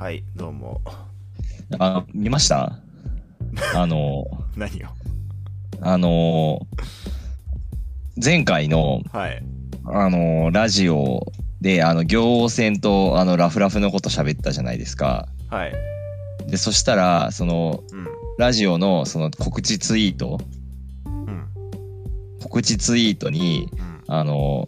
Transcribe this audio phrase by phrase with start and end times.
[0.00, 0.80] はい、どうも。
[1.78, 2.78] あの、見ました？
[3.74, 4.24] あの、
[4.56, 4.88] 何を？
[5.82, 6.66] あの、
[8.16, 9.42] 前回の、はい。
[9.84, 11.30] あの、ラジオ
[11.60, 15.28] で、あの、行船と、あの、ラフラフのこと喋ったじゃないですか。
[15.50, 15.72] はい。
[16.46, 18.06] で、そしたら、その、うん。
[18.38, 20.40] ラジオの、その、告知ツイート、
[21.04, 21.46] うん。
[22.42, 24.66] 告知ツイートに、うん、あの、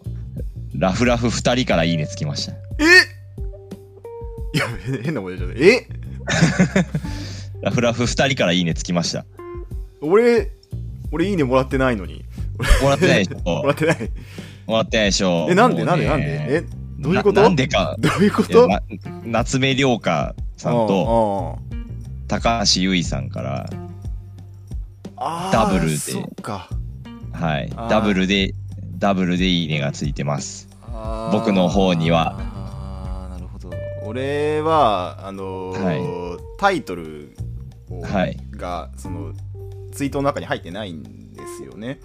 [0.75, 2.53] ラフラフ2人からいいねつきました。
[2.53, 2.55] え
[5.05, 5.61] 変なこと言っちゃった。
[5.65, 5.89] え？
[7.63, 9.25] ラフラフ2人からいいねつきました。
[10.01, 10.51] 俺、
[11.13, 12.25] 俺いいねもらってないのに。
[12.83, 14.11] もらってないでしょ もらってない。
[14.67, 15.85] もらってないでしょえ、なんで？
[15.85, 16.07] もうんで？
[16.09, 16.27] なんで？
[16.27, 16.65] え、
[16.99, 17.41] どういうこと？
[17.41, 17.97] ななんでか。
[17.99, 18.69] どういうこと？
[19.25, 21.59] 夏目涼香さんと、
[22.29, 23.71] 高橋優衣さんから、
[25.53, 25.97] ダブルで。
[27.33, 28.55] はいダブルで、
[28.99, 30.69] ダブルでいいねがついてます。
[31.33, 32.52] 僕の方には。
[34.13, 37.35] 俺は、あのータイトル
[37.91, 39.33] をはいが、その、
[39.93, 41.99] ツイートの中に入ってないんですよね。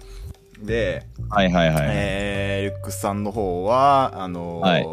[0.62, 1.84] で、はいはいはい。
[1.90, 4.86] えールックスさんの方は、あのーはい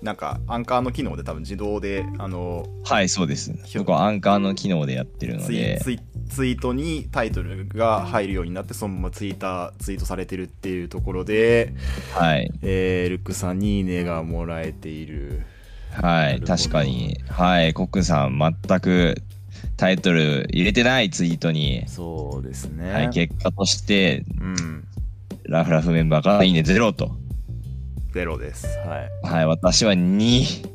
[0.00, 3.52] なんか、アンカーの機能で多分自動で、あのはい、そうです。
[3.76, 6.00] 僕はアンカーの機能でやってるーツイので、ツイ
[6.30, 11.74] ツイートにタイトルが入るようになって、そのままツイーター、ツイートされてるっていうところで、
[12.14, 15.42] はい、えールックスさんにいいねがもらえている。
[16.00, 19.22] はい、確かに、はい、コックンさん、全く
[19.76, 22.92] タイトル入れてないツイートに、そうですね。
[22.92, 24.84] はい、結果として、うん。
[25.44, 27.10] ラフラフメンバーからいいねゼロと。
[28.12, 28.66] ゼロです。
[28.80, 29.10] はい。
[29.26, 30.66] はい、私は2、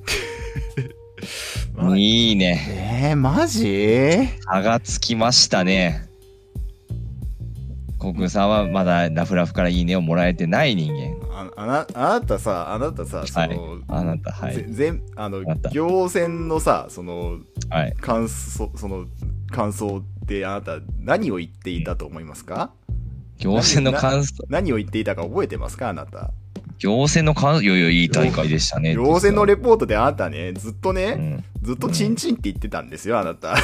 [1.78, 3.10] まあ2いいね。
[3.10, 4.28] えー、マジ？
[4.42, 6.06] 差がつきましたね。
[8.00, 11.23] コックンさんはまだラフラフからいいねをもらえてない人間。
[11.56, 13.50] ああなあなたさ、あなたさ、そはい。
[13.56, 14.56] の、あなた、はい。
[14.56, 14.66] ぜ。
[14.70, 17.94] 全あの行船のさそのはい。
[18.00, 19.06] 感想その
[19.52, 22.72] 感想ってあなた何を言っていたと思いますか？
[23.38, 26.32] 行政の感想、何を言っていたか覚えてますかあなた？
[26.84, 28.94] 行政の感想、いやいや、いい大会でしたね。
[28.94, 31.44] 行船のレポートであなたねずっとね、うん。
[31.62, 33.56] ずっとチンチンって言ってたんですよあなた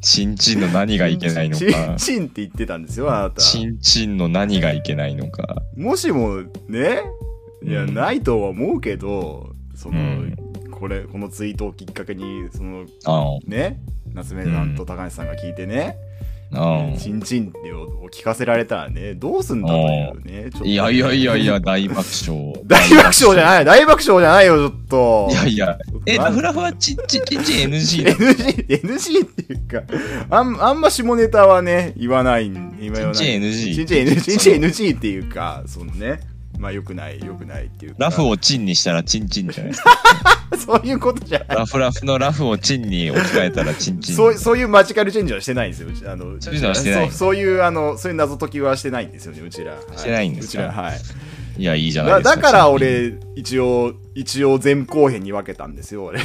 [0.00, 1.94] チンチンの何がいけないのチンか。
[1.96, 5.62] チンって言ってたんですよあなたチンチンの何がいけないのか。
[5.76, 7.02] もしもね
[7.64, 10.36] いや、うんないとは思うけどその、うん
[10.72, 13.78] これこのツイートをきっかけにそのあね
[14.14, 16.11] 夏目さんと高橋さんが聞いてね、あ、あ
[16.98, 20.66] チンチンってを聞かせられたらねどうすんだというねちょっとあ。
[20.66, 22.52] いやいやいやいや、大爆笑。
[22.66, 25.28] 大爆笑じゃない大爆笑じゃないよちょっと。
[25.30, 28.12] いやいや、え、フラフはチンチン、チンチン NG だ。
[28.16, 29.82] NG, NG っていうか
[30.30, 33.14] あんあんま下ネタはね言わない言わない。
[33.14, 36.20] チンチン NG チンチン NG チンチン NG っていうかそのね
[36.58, 37.96] まあよくないよくないっていうか。
[37.98, 39.90] ラフをチンにしたらチンチンじゃないですか。
[40.56, 41.48] そういうことじゃない。
[41.58, 44.14] ラフラフのラフをチンに置き換えたらチンチン。
[44.14, 45.88] そうそういうマジカルチェンジはしてないんですよ。
[45.88, 47.06] うちあのそういうのはしてない。
[47.06, 50.66] そうそういうあのそういう謎解きはしてないんですよねうちら、はしてないんですか。
[50.66, 51.00] うちらはい。
[51.58, 52.36] いや、いいじゃないだですか。
[52.36, 56.20] だから俺一応一応前後編に分けたんですよ俺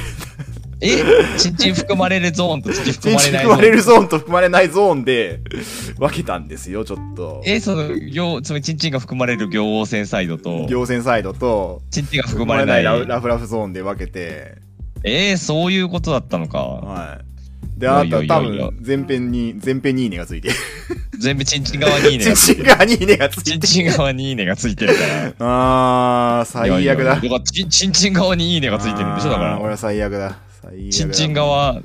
[0.80, 1.04] え、
[1.38, 5.40] チンチン含まれるゾーンとチンチン含まれない含まれるゾーンと含まれないゾーンで
[5.98, 7.42] 分けたんですよちょっと。
[7.46, 11.82] え、その、行、つまりチンチンが含まれる行王線サイドと、行船サイドと。
[11.92, 12.74] チンチンが含含まれな。
[12.74, 14.56] ないいララフラフゾーンで分けて。
[15.04, 16.60] えー、そういうことだったのか。
[16.60, 17.28] はい。
[17.80, 20.50] であなた多分前編に前編にいいねがついて。
[20.50, 20.56] る
[21.20, 22.66] 全部チンチン側にいいねがついてる。
[22.66, 25.02] チン側にいいねがついてチンるチン側にいいねがついてるか
[25.40, 26.40] ら。
[26.40, 29.60] あー最悪いやいやだだからチンチンチン側にいいねがついてるんでしょだから。
[29.60, 30.38] 俺は最悪だ
[30.92, 31.82] チンチン側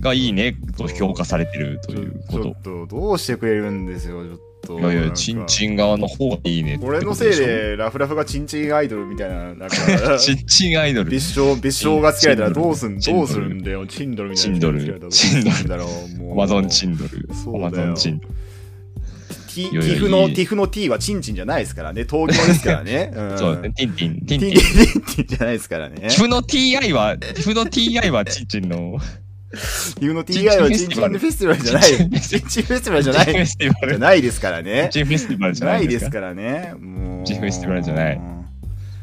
[0.00, 0.56] がいいね。
[0.76, 4.54] と評価されてるというこちょちょっとどうしてくれるんですよちょっと。
[4.64, 4.80] と。
[4.80, 7.36] いやいや、チンチン側の方がいいね俺のせい。
[7.36, 9.76] でラフラフがチンチンアイドルみたいななんか。
[10.18, 11.10] チンチンアイドル。
[11.10, 13.86] 別称別称がつけられたらどうすんどうするんだよ。
[13.86, 14.80] チンドルみたいなチンドル
[15.10, 15.84] チンドル。
[16.34, 17.28] マゾンチンドル。
[17.58, 18.34] マゾンチンドル。
[19.54, 23.72] ティフのティフの T はチンチンじゃないですからね東京ですからね、うん、そうですね。
[23.74, 24.52] ティンティン、テティンティン。
[24.52, 28.98] ティンティンじゃないですからねティフの TI は、ティフの TI はチンチンの、
[29.98, 33.92] ティフの TI はチンチンフェスティバルじゃないチンチンフェスティバルじゃないチンチンフェスティバル。
[33.94, 36.20] じゃないですからねチンフェスティバルじゃなないいですか。
[36.20, 38.20] らねもうチンフェスティバルじゃない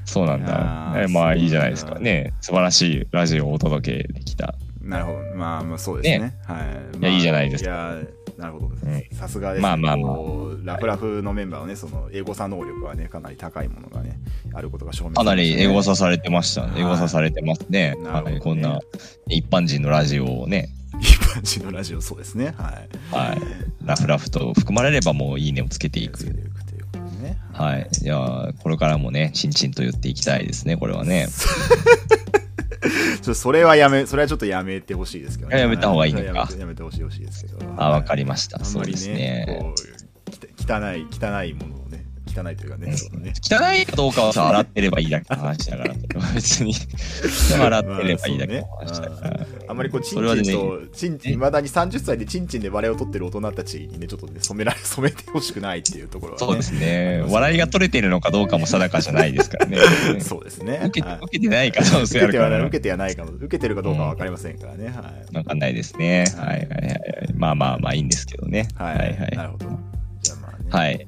[0.06, 1.08] そうなんだ。
[1.10, 2.34] まあいいじゃないですかね。
[2.42, 4.56] 素晴らしいラジオをお届けできた。
[4.82, 5.20] なるほど。
[5.38, 6.34] まあまあそうですね。
[6.46, 6.66] は
[6.96, 7.00] い。
[7.00, 7.96] いやいいじゃないですか。
[8.42, 8.76] なるほどん。
[9.14, 9.62] さすがですね。
[9.62, 10.16] まあまあまあ
[10.64, 14.20] ラフラフのメンバーはね、その英語差能力はね、かなり高いものがね、
[14.54, 16.64] あることが証明かなりエゴさサされてました。
[16.64, 17.96] はいエゴサされてますね。
[18.04, 18.40] はい。
[18.40, 18.80] こんな
[19.28, 22.56] 一般人のラジオをね、一般人のラジオ、そうですね。
[22.58, 22.82] は
[23.14, 23.16] い。
[23.16, 23.42] はい。
[23.86, 26.32] ラフラフと含まれればもういいねをつけていくつけ。
[26.32, 26.58] ていいうこ
[26.94, 27.38] とでね。
[27.54, 27.88] はい。
[27.92, 31.28] じゃあ、これからもね、チンチンと言っていきたいですね、これはね。
[33.22, 35.60] それはやめ、それはちょっとやめてほしいですけどね。
[35.60, 37.58] やめた方がいいのかやめてほしいほしいですけど。
[37.78, 38.64] あ、わかりりました。
[38.64, 39.46] そうですね
[40.58, 41.81] 汚い、汚いもの
[42.32, 42.94] 汚いというかね。
[43.42, 45.94] 汚いかどうかはさ、洗ってればいいだけの話だから。
[46.34, 46.74] 別に。
[47.54, 49.48] 洗ってればいいだけの話だから。
[49.68, 56.46] あんまりこう、チンチンと、チンチン、いまだに30歳でチンチンでバレエを取ってる大人たちにね、ちょっとね、染められ、染めてほしくないっていうところはね。
[56.46, 57.24] そうですね。
[57.28, 59.78] 笑いが取れてるのかどうかも定かじゃないですからね。
[60.22, 60.82] そうですね。
[60.86, 64.88] 受けはい受けてない可能性あるから受けてはない、かも、受けてるかどうかは分かりませんからね。
[64.88, 65.36] はい。
[65.36, 66.26] わかんないですね。
[66.38, 67.34] ははいいはいはい。
[67.36, 68.68] まあまあまあいいんですけどね。
[68.76, 68.98] はい。
[68.98, 69.80] はいはいなるほど。
[70.22, 70.66] じゃあまあね。
[70.70, 71.08] はい。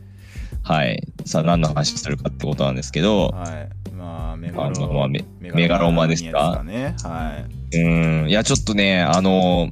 [0.64, 1.04] はい。
[1.26, 3.46] さあ何の話するかってことなんですけど、は
[3.92, 3.94] い。
[3.96, 6.64] まあ、メガあのまロあメメガロマですか？
[6.64, 6.96] ね。
[7.04, 7.44] は
[7.74, 9.70] うーん、いやちょっとね、あの、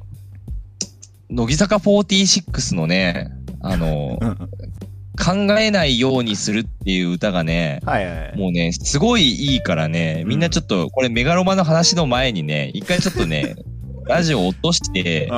[1.30, 3.30] 乃木坂46のね、
[3.60, 4.24] あのい。
[5.22, 8.38] 考えないようにするっていう歌がね、はいはい。
[8.38, 9.22] もうね、すごい
[9.52, 13.54] いいからね、みんなちょっと、これメガロマの話の前にね、一回ちょっとね、
[14.08, 15.28] ラジオ落として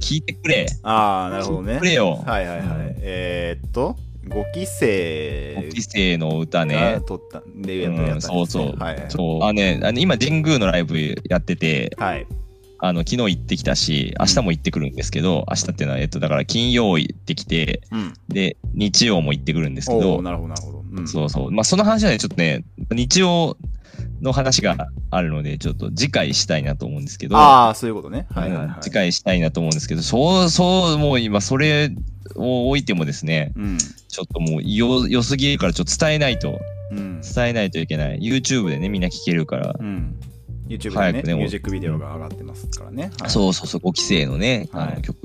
[0.00, 0.66] 聞いてくれ。
[0.82, 1.84] あ、なるほどね聞いてく。
[1.86, 2.24] れよ。
[2.26, 2.66] はいはいはい。
[3.00, 7.00] えーっと、5期生5期生の歌がね。
[7.06, 8.78] 撮った、で、やうん、ったそうそう。
[8.78, 9.10] はいはい。
[9.10, 9.44] そう。
[9.44, 12.26] あね、あの今、神宮のライブやってて、はい。
[12.80, 18.14] あの、昨日行ってきたし、明日も行ってくるんですけど、明日っていうのは、えっと、だから金曜行ってきて、うん。
[18.28, 20.84] で、日曜も行ってくるんですけどなるほどなるほど。
[20.92, 21.08] うん。
[21.08, 21.50] そうそう。
[21.50, 23.56] まあ、その話はね、ちょっとね、日曜
[24.20, 28.26] の話があるので、ちょっと次回したいなと思うんですけど、ああ、そういうことね。
[28.30, 28.66] はいはいはい。
[28.66, 31.90] うん次回したいなと思うんですけど、そう、そう、もう今、それ
[32.36, 33.78] を置いてもですね、うん。
[33.78, 36.58] ちょっともうよ、良すぎるから、ちょっと伝えないと、
[36.90, 37.20] うん。
[37.20, 38.18] 伝えないといけない。
[38.20, 39.74] YouTube でね、みんな聞けるから。
[39.78, 40.14] うん。
[40.68, 43.10] YouTube でね、ねミュージックビデオが上がってますからね。
[43.20, 45.16] はいそうそうそう、5期生のね、あはいの曲。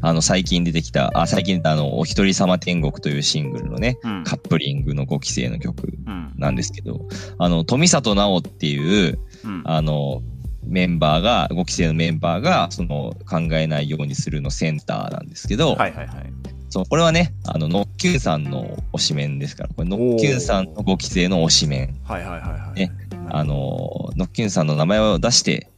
[0.00, 4.24] あの、最近出てきた、あ、最近出たあの、お一人様天国というシングルのね、うん。
[4.24, 6.32] カップリングの5期生の曲うん。
[6.36, 7.06] なんですけど、
[7.38, 9.62] あの、富里直っていう、うん。
[9.64, 10.22] あの、
[10.64, 16.32] メンバーが、5期生のメンバーが、その、考えないようにするのセンターなんですけど、はいはいはい。
[16.72, 22.00] そう、これはね、あの、ノッキュンさんの推しメンですから、これノッキュンさんの5期生の推しメン。
[22.02, 22.80] はいはいはいはい。
[22.80, 22.92] ね
[23.30, 25.68] あの、ノッキュンさんの名前を出して、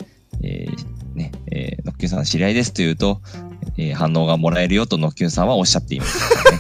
[0.43, 3.21] えーね、えーノッキュンさん知り合いですと言うと、
[3.79, 6.19] えー反応がもらえるよとノッキュンさんはおっしゃっています、
[6.53, 6.59] ね。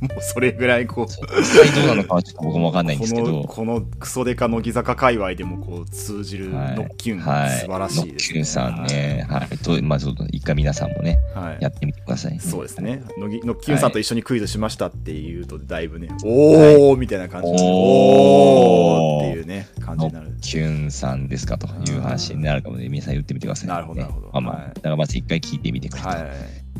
[0.00, 8.08] もうそれぐらいこう、実際どうなのかはちょっと僕もわかんないんですけこのど、このクソデカ乃木坂界隈でもこう通じるはいノッキュン、はい、素晴らしいです、ね。
[8.08, 11.44] ノッキュンさんね、はい、と、まあちょっと一回皆さんもね、はい。
[11.44, 12.38] はいやってみてください。
[12.40, 13.02] そうですね。
[13.18, 20.30] ノッキュンさんと一緒にクイズしましたっていうと、だいぶね、おーみたいな感じになるおおーーっていうね、感じノになる。
[20.30, 23.74] ッキュンさんですかという話になるかもね、皆さん言ってみてください、ね。
[23.74, 24.30] なるほどなるほど。
[24.32, 24.74] まあまあ、はい。
[24.74, 26.08] だからまず一回聞いてみてくれと。
[26.08, 26.18] はい。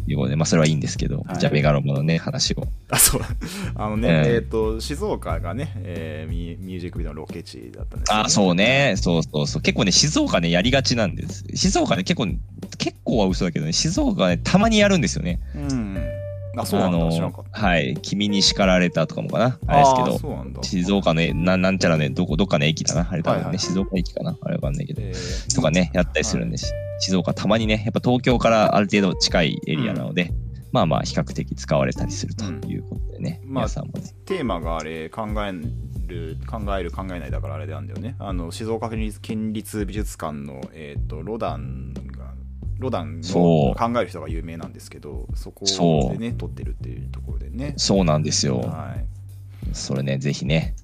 [0.06, 2.66] いうことで、まあそれはいいんですけど、はいじゃあメガロマのね、話を。
[2.90, 3.22] あ、そう。
[3.74, 8.94] あのね、えええっ、と、静岡がね、えーミ、ミュージックビデオのロケ地だったんですよあ、そうね。
[8.96, 9.62] そうそうそう。
[9.62, 11.44] 結構ね、静岡ね、やりがちなんです。
[11.54, 12.26] 静岡ね、結構、
[12.78, 15.40] 結構は嘘だけどね、静岡はね、たまにやるんですよね。
[15.54, 15.96] うん。
[16.56, 16.98] あ、そうなんだ。
[17.52, 17.96] はい。
[18.02, 19.58] 君に叱られたとかもかな。
[19.66, 19.78] あれ
[20.08, 20.62] ですけど。
[20.62, 23.08] 静岡の、ななんちゃらね、どこ、どっかの駅だな。
[23.10, 24.36] あれ多分ね、はいはい静岡駅かな。
[24.42, 25.02] あれわかんないけど。
[25.02, 26.74] えーとかね、やったりするんです。
[27.00, 30.32] 静岡たまにね、やっぱ東京からある程度近いエリアなので、
[30.72, 34.14] まあまあ比較的使われたりするということでね、まあ皆さんもね。
[34.26, 35.52] テーマがあれ考え
[36.06, 38.16] る考える考えないだからあれなんだよね。
[38.18, 42.34] あの静岡県立県立美術館の、えー、とロダンが
[42.78, 43.80] ロダンそう。
[43.80, 45.64] の考える人が有名なんですけどそこ
[46.12, 47.74] でね撮ってるっていうところでね。
[47.76, 48.60] そうなんですよ。
[48.60, 49.20] はい。
[49.72, 50.74] それね、ぜひね、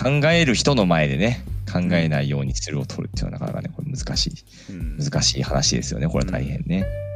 [0.00, 6.08] 考える人の前でね、考えないようにするを取るっていうのはなかなかね、これ難しい、うん難しい話ですよね。
[6.08, 6.86] これは大変ね。
[7.02, 7.07] うん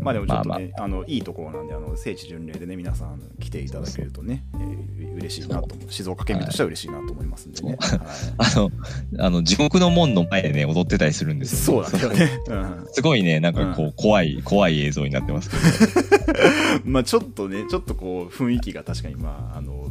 [0.00, 0.88] まあでもちょっとまあね、あ。
[0.88, 8.00] のいいところなんであの聖地巡礼でね皆さん来ていただけるとね、えー嬉しいなと静岡県民としては嬉しいなと思いますんでね、はい。
[8.38, 8.70] あの、
[9.18, 15.62] あの、地獄の門の前でね、踊ってたりするんですよ、そうだよね、う んすごいね、なんかこう、怖い、怖い映像になってますけど。
[16.84, 19.90] まあちょっとね、ちょっとこう雰囲気が確かにまああの、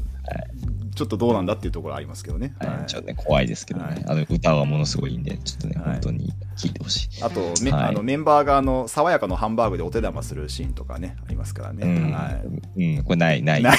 [0.95, 2.55] ちょっとどうなんだっていうところありますけどね。
[2.59, 2.69] はい。
[2.69, 2.85] はい。
[2.87, 3.85] ちょっとね、怖いですけどね。
[3.85, 4.03] はい。
[4.07, 5.91] あの、歌はものすごいんで、ちょっとね、はい。
[5.93, 7.23] 本当に聞いてほしい。
[7.23, 11.85] あとめ、はいあのメンバーがあの爽やかのハンバーグでお手玉するシーンとかねありますからね。
[11.85, 12.31] うん、は
[12.75, 13.63] いうん、これない、ない。
[13.63, 13.77] ない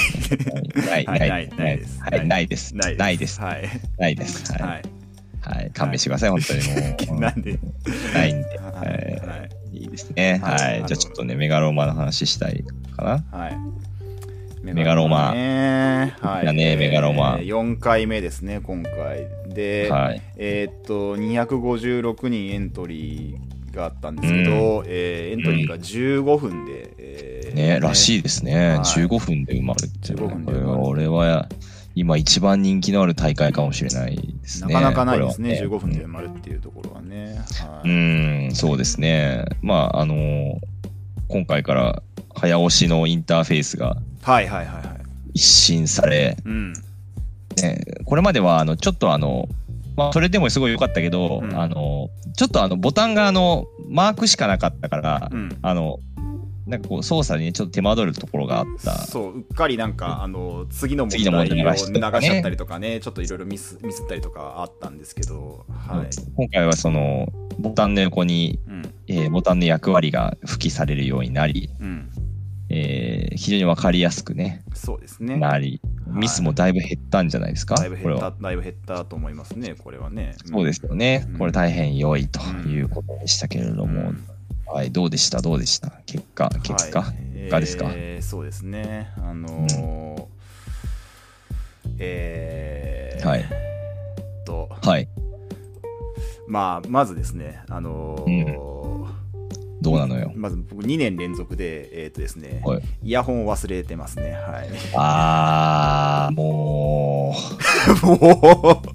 [0.75, 2.77] ない、はいない、ないないですはい、ないです。
[2.77, 3.41] ないです。
[3.41, 3.69] はい。
[3.99, 4.53] ないです。
[4.53, 4.67] は。
[4.67, 4.99] はいい。
[5.41, 5.71] はい。
[5.73, 6.61] 勘弁してください、本当に
[7.11, 7.21] もう。
[7.21, 7.59] なんで、
[8.15, 8.59] ないんで。
[8.59, 9.79] ははいはいい。
[9.79, 10.41] いいですね。
[10.43, 10.87] はいはい。
[10.87, 12.65] じゃあちょっとね、メガローマの話したい
[12.97, 13.39] かな。
[13.39, 13.59] はい。
[14.63, 16.15] メガロマね。
[16.21, 16.47] はい。
[16.47, 19.27] だねメガロマえー4回目ですね、今回。
[19.49, 20.23] で、はい。
[20.37, 28.71] えーっと、256人エントリーがあったんですけど、えーエントリーが15分で、えーね、らしいですね。
[28.71, 30.53] はい15分で埋まるっていう15のは。
[30.53, 31.49] これは分で俺は
[31.95, 34.73] 今一番人気のある大会かもしれないですね。
[34.73, 37.39] なかなかないですね、これは15分で埋まるっていうところはね。
[37.61, 39.45] はういん、そうですね。
[39.63, 40.61] まあ、あの
[41.29, 42.03] 今回から
[42.35, 43.97] 早押しのインターフェースが
[44.29, 44.87] はいはいはいはい。
[45.33, 46.75] 一新され、うん。
[47.63, 49.49] ね、これまではあのちょっとあの、
[49.97, 55.59] まあ、それでもすごい良かったけど、うんあのちょっとあのボタンがあのマークしかなかったから、うん。
[55.63, 55.99] あの
[56.67, 58.99] なんかこう操作にねちょっと手間取るところがあった。
[58.99, 72.11] そううっかりなんかあの次の問題題を流しちゃったりとかねちょっといろいろミスミスったりとかあったんですけどはい、今回はそのボタンの横に、うんえーボタンの役割が付記されるようになり、うん、
[72.71, 74.65] えー非常に分かりやすくね。
[74.75, 75.37] そうですね。
[75.37, 80.35] なり、ミスもだいぶ減ったんじゃないですか、だいぶ減っただいぶ減ったと思いますねこれはね。
[80.45, 81.39] そうですよね、うん。
[81.39, 84.25] これ大変良いということでしたけれども、うん。
[84.67, 85.41] はい、どうでした？
[85.41, 85.93] どうでした？
[86.05, 89.13] 結果結果、はい結果ですか、えーそうですね。
[89.17, 90.27] あのー
[92.01, 93.45] えーはい。
[94.45, 94.69] と。
[94.83, 95.09] はい。
[96.47, 98.98] まあまずですねあのー
[99.81, 100.33] どうなのよ。
[100.35, 102.83] まず僕2年連続でえーっとですねはい。
[103.05, 104.33] イヤホンを忘れてますね。
[104.33, 104.69] はい。
[104.95, 107.35] あーも
[108.03, 108.89] もう、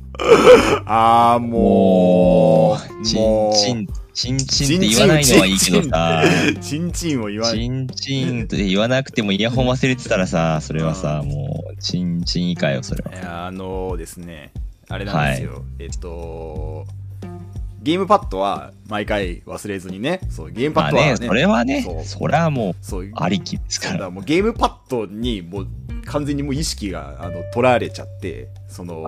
[0.86, 1.40] ああ、う。
[1.40, 6.24] もう、チもうンチンチンチンって言わないのはいいけどさ。
[6.62, 13.12] チンチンを言わチンチンって言わなくてもイヤホン忘れてたらさそれはさもうチンチン以下よそれは。
[13.12, 14.52] いやあのですね、
[14.90, 16.86] あれなんですよ、えっと、
[17.84, 23.12] ゲームパッドは毎回忘れずにね、そうゲームパまあッドはね、ねそれはねそれはもうそう。
[23.14, 23.98] ありきですから。
[24.06, 25.68] らもうゲームパッドにもう
[26.06, 29.06] 完全にもう意識があの取られちゃって、その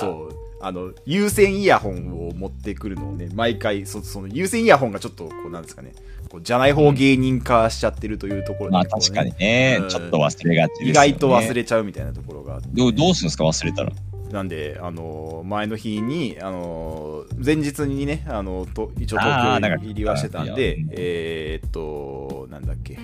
[0.00, 0.36] そう。
[0.60, 5.92] あの有線イヤホンを持ってくるのをね、毎回そその有線イヤホンがちょっとこうなんですかね、
[6.30, 9.80] こうじゃない方芸人化しちゃってるというところで、まあ確かにね。
[9.82, 9.88] うん。
[9.90, 10.90] ちょっと忘れがちですよね。
[10.90, 13.44] 意外と忘れちゃうみたいなところがあって、どうどうするんですか？
[13.44, 13.92] 忘れたら
[14.34, 22.98] なんで、あの前の日に、あの前日にね、あのと一応東京入りはしてたんでえーっと、なんだっけ、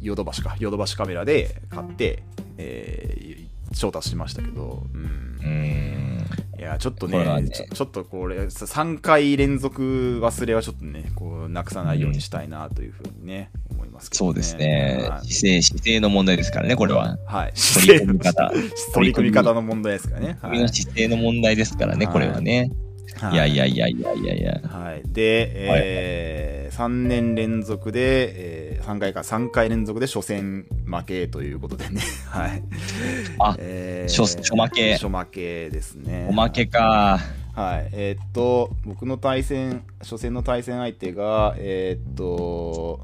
[0.00, 2.24] ヨドバシか、ヨドバシカメラで買って、
[2.58, 5.38] えー調達しましたけど、うん。
[5.42, 7.48] ういや、ちょっとねね。
[7.48, 13.50] ちょ、ちょっとこれ、3回連続忘れはちょっとね、こう、なくさないようにしたいなというふうにね、
[14.02, 14.28] ますけど、ね。
[14.28, 15.08] そうですね。
[15.08, 15.26] はい。
[15.26, 17.16] 姿勢姿勢の問題ですからねこれは。
[17.26, 17.52] はい。
[17.54, 18.52] 取り組み方。
[18.94, 20.38] 取り組み方の問題ですからね。
[20.40, 20.68] はい。
[20.68, 22.12] 姿勢の問題ですからねはい。
[22.12, 22.70] これはね。
[23.32, 23.36] い。
[23.36, 24.60] やいやいやいやいやいや。
[24.68, 32.62] はい、で、えー3年連続で、えー、3回か3回連続で初戦負けということでね、 はい。
[33.38, 34.94] あえ初初負け。
[34.94, 36.26] 初負けですね。
[36.30, 37.20] おまけか。
[37.54, 37.90] はい。
[37.92, 43.00] えーっと僕の対戦初戦の対戦相手がえーっと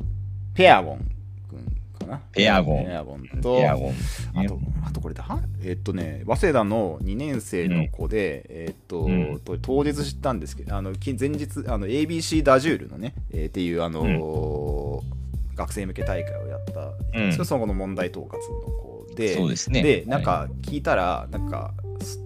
[0.58, 1.08] ペアゴン
[1.48, 1.64] 君
[2.00, 2.20] かな。
[2.32, 2.84] ペアゴン。
[2.84, 3.94] ペアゴンとエアゴン
[4.34, 5.24] あと、あとこれだ、
[5.62, 9.38] えっとね、早稲田の2年生の子で、えっと、うん。
[9.38, 15.18] と当日知ったんですけど、あのき前日、あの ABC ダジュールのね、えーっていう、あのー
[15.54, 17.32] 学生向け大会をやった、うん。
[17.32, 19.82] そこの問題統括の子で、そうですね。
[19.82, 21.72] で、なんか聞いたら、なんか、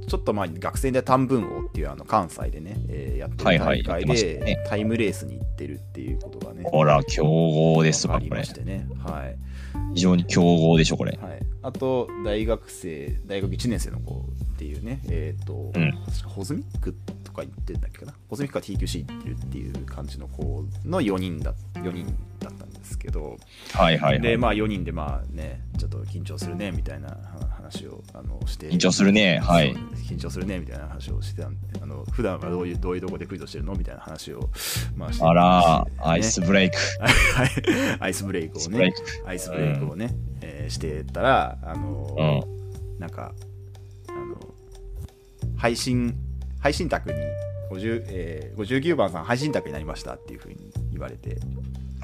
[0.06, 8.84] ちょっと前に学生で短文王っていうあの関西でね、えーやってる大会で、タイムレースに行ってるっていうことがね、ほら強豪ですわかりわこれ。
[9.04, 9.36] はい。
[9.94, 11.18] 非常に強豪でしょこれ。
[11.20, 15.92] はい、あと大学生大学1年生の子っていうねえっ、と、うん。
[16.26, 16.96] ホズミック
[17.32, 18.14] とか言ってんだっけかな。
[18.28, 22.06] ホズミックか TQC 行ってるっていう感じの子の4人だ4人
[22.38, 23.38] だったんですけど、
[23.72, 24.20] はいはいはい。
[24.20, 27.16] でまあ4人でまあねちょっと緊張するねみたいなは
[27.56, 28.68] 話をあのして。
[28.68, 29.38] 緊張するね。
[29.38, 29.74] はい。
[30.08, 34.50] 緊張するねみたいな話をしてたんであの普段はどういうどういうとこでクイズをしてるのみたいな話を
[34.94, 36.76] まあしてあらアイスブレイク。
[37.00, 37.48] は い
[38.00, 38.92] アイスブレイクをね
[39.26, 39.86] アイスブレイク。
[39.90, 43.34] をね、えーしてたらあのーなんか
[44.08, 44.36] あの
[45.56, 46.14] 配信
[46.62, 47.18] 配信宅に
[47.70, 51.36] 50、えー、59番さん配信宅になりましたっていうふうに言われて。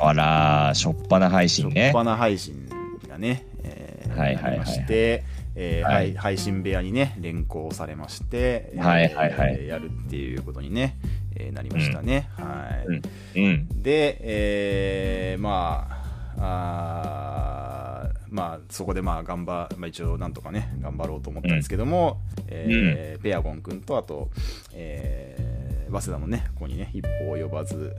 [0.00, 2.68] あらしょっぱな配信初っね端配信
[3.08, 5.24] がね、えーはいはいはいなりまして、
[5.56, 5.94] えーはい。
[5.94, 9.32] はい配信部屋にね連行されまして、えーはいはい。
[9.32, 10.96] はいやるっていうことにね、
[11.36, 13.02] えーなりましたね、はい、うん。
[13.36, 13.82] うん。
[13.82, 15.97] で、えーまあ
[16.40, 24.28] あーまあそこでまあ頑張、まあ、一応なんとかね頑張ろうと思ったんですけども、えーペアゴン君とあと、
[24.72, 25.48] えー
[25.90, 27.96] 早稲田のねここにね一歩及ばず、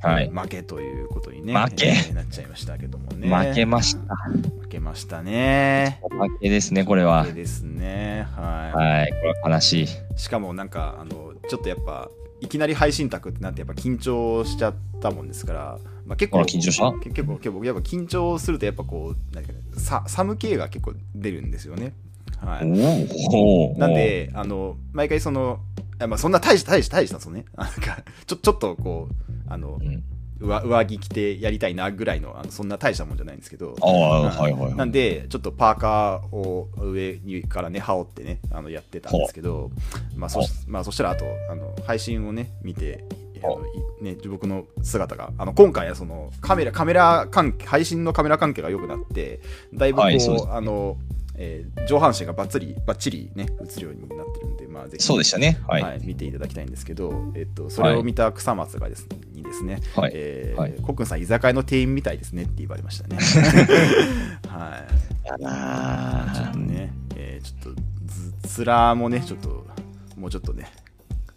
[0.00, 0.24] はい。
[0.24, 1.88] えー負けということにね負け？
[1.88, 3.28] えーなっちゃいましたけどもね。
[3.28, 4.14] 負けました。
[4.62, 6.00] 負けましたね。
[6.10, 7.24] 負けですねこれは。
[7.24, 8.26] 負けですね。
[8.34, 9.88] はい、はいこれは悲しい。
[10.16, 12.08] しかもなんかあのちょっとやっぱ
[12.40, 16.92] いきなり配信宅ってなってやっぱ緊張しちゃったもんですから、まあ、結構緊張した？
[17.00, 21.94] け結構結構僕やっぱ緊張するとやっぱこうなんかさ寒気が結構出るんですよね。
[22.40, 22.68] はい。
[23.78, 25.58] なん、で、あの、毎回その、
[25.98, 30.04] あまあ、そんな大した、大した、大した、そのね、あなんか、ちょ、ちょっとこう、あのう、ん、
[30.40, 34.74] 上上着着てやりたいなぐらいの、あのそんな大したもんじゃないんですけど、あはいはいはい。
[34.74, 39.70] なんで、ちょっとパーカーを上にからね、羽織ってね、あのやってたんですけど、
[40.16, 43.04] まあそしまあ、そしたら、あと、あの配信をね、見て、
[43.42, 43.60] あの
[44.00, 49.40] いね、僕の姿が、あの今回はそのカメラ、カメラ関係、配信のカメラ関係が良くなって、
[49.74, 50.96] だいぶこう、はいそうあの、
[51.38, 55.58] えー上半身がバッツリ、バッチリね、映るようになってるんで、まあ、ぜひ、そうでしたね。
[55.66, 55.82] はい。
[55.82, 63.16] はい、見ていただきたいんですけど、えっと、それを見た草松がですね、にですね、はいえーはいコックンさん、居酒屋の店員みたいですねって言われましたね。
[64.48, 64.84] は
[65.24, 65.26] い。
[65.26, 67.80] やちょなっとね、えーちょっと
[68.50, 69.66] ず、面もね、ちょっと、
[70.16, 70.70] もうちょっとね、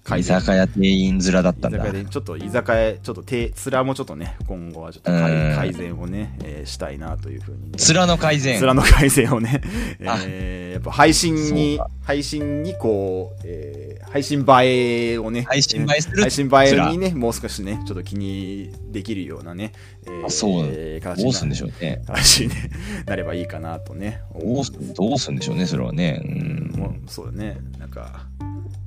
[0.03, 7.77] 居酒屋店員面だったんだちょっと居酒屋、ちょっと手、面もちょっとね、今後はちょっと改善をね、えーしたいなというふうに、ね。
[7.77, 8.59] 面の改善。
[8.61, 9.61] 面の改善をね、
[10.05, 19.71] あえーやっぱ配信に配信にこう、えー配信映えをね、配信映えする配信映えにね、もう少しね、ちょっと気にできるようなね、
[20.05, 22.01] えーあそう形どうすんでしょううね。
[22.07, 22.71] 形にね
[23.05, 26.21] なればいいかなとね、どうすどうすんでしょうね、それはね。
[26.25, 26.79] うん。
[26.79, 28.25] もうそうだね、なんか、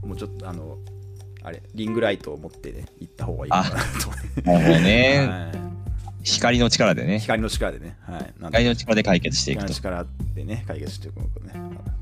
[0.04, 0.76] もうちょっとあの、
[1.44, 3.82] あれ、リングライトを持ってね、行った方がいいかなとね。
[4.44, 5.26] なるほどね。
[5.28, 5.64] はい
[6.26, 7.18] 光の力でね。
[7.18, 8.32] 光の力でね、はい。
[8.40, 9.74] 光の力で解決していくと。
[9.74, 11.52] 光の力でね、解決していくのかね、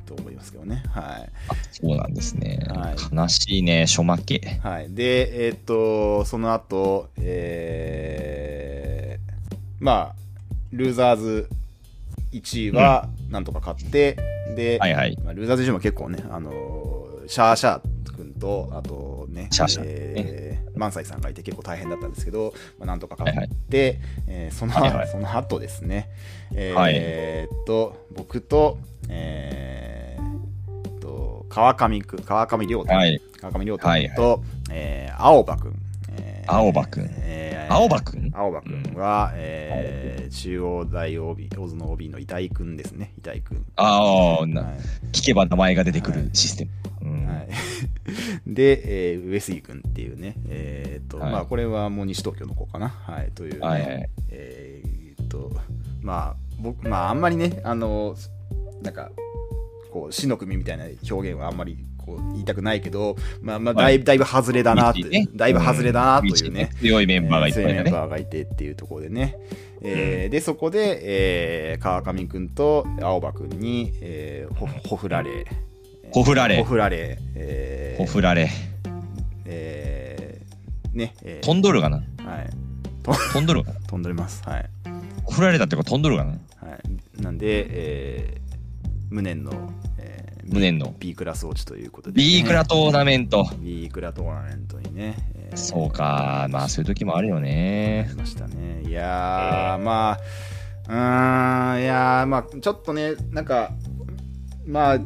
[0.07, 0.85] と思いますけどね。
[0.91, 1.31] はい。
[1.73, 2.97] そうなんですねはい。
[3.13, 4.61] 悲しいね、初負け。
[4.63, 10.15] はい、で、えーっと、その後、えー、まあ、
[10.71, 11.49] ルーザーズ
[12.31, 14.17] 1位はなんとか勝って、
[14.55, 15.19] で、はいはい。
[15.25, 16.93] まあ、ルーザーズ1位も結構ね、あのー
[17.27, 19.12] シャーシャー君と、あとね、
[19.53, 26.09] シャーシャーえー萬斎さんがいて結構大変だったんですけど、まあ、なんとか勝はいって、はいえーその、はいはいその後ですね、
[26.55, 28.79] えーはいえーっと、僕と、
[29.09, 33.21] えーっと、川上くん、川上亮太、はい。
[33.41, 35.75] 川上亮太はい君と、えー青葉くん。
[36.17, 38.31] えー青葉くんえー青葉くん？
[38.35, 43.13] 青葉くんは、えー中央大 OB、オズの OB の板井くんですね。
[43.19, 43.65] 板井くん。
[43.77, 44.79] ああ、なはい
[45.13, 46.71] 聞けば名前が出てくはいるシステム。
[47.02, 47.49] うんはい、
[48.47, 51.33] で、えー上杉君っていうね、えーっと、はい。
[51.33, 52.89] まあ、これはもう西東京の子かな。
[52.89, 54.09] はい、という、ね、はいはい。
[54.31, 55.51] えーっと、
[56.03, 58.17] まあ、僕、まあ、あんまりね、あの、
[58.83, 59.11] なんか、
[59.93, 66.71] こう、死の組みたいな表現はあんまりこう言いたくないけど、まあ、まあ、だいぶ、だいぶ外れだなという、ねだいぶ外れだなというね。
[66.81, 67.93] 強いメンバーがいっぱい強いメン。
[67.93, 69.37] バーがいてっていうところでね。
[69.83, 75.47] えーで、そこで、えー川上くんと青葉くんに、えーほほふられ、
[76.13, 76.59] ほふられ。
[76.59, 77.99] ほふられ、えー。
[77.99, 78.51] ほふられ。
[79.47, 80.97] えー。
[80.97, 81.47] ね、えー。
[81.47, 81.97] 飛んどるかな。
[81.97, 82.51] はい、
[83.03, 84.43] 飛んどる飛んでおります。
[84.47, 84.71] はい。
[85.25, 86.33] ほふられたってこと飛んどるかな。
[86.33, 86.37] は
[87.19, 88.57] い、なんで、えー。
[89.09, 90.53] 無念の、えー。
[90.53, 90.95] 無念の。
[90.99, 93.49] B クラス落ちということで、B クラトーナメント。
[93.59, 95.57] B クラトーナメントにね、えー。
[95.57, 96.47] そうか。
[96.51, 96.85] まあそう。
[96.85, 98.17] いう時もあるよあねり。
[98.17, 98.83] ましたね。
[98.87, 100.19] いやー、まあ、
[100.89, 103.73] うーん、いやー、まあ、ちょっとね、なんか、
[104.67, 104.99] まあ、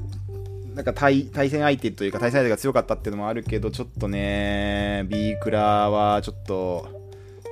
[0.76, 6.86] なんか対対戦相手というか対戦相手が強かったっていうのもあるけどちょっとね B クラはちょっと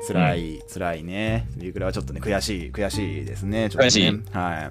[0.07, 1.49] 辛い、辛いね。
[1.57, 3.71] B クラはちょっとね悔しい悔しいですね。
[3.71, 3.87] ちょっとね。
[3.87, 4.23] 悔しい。
[4.37, 4.71] は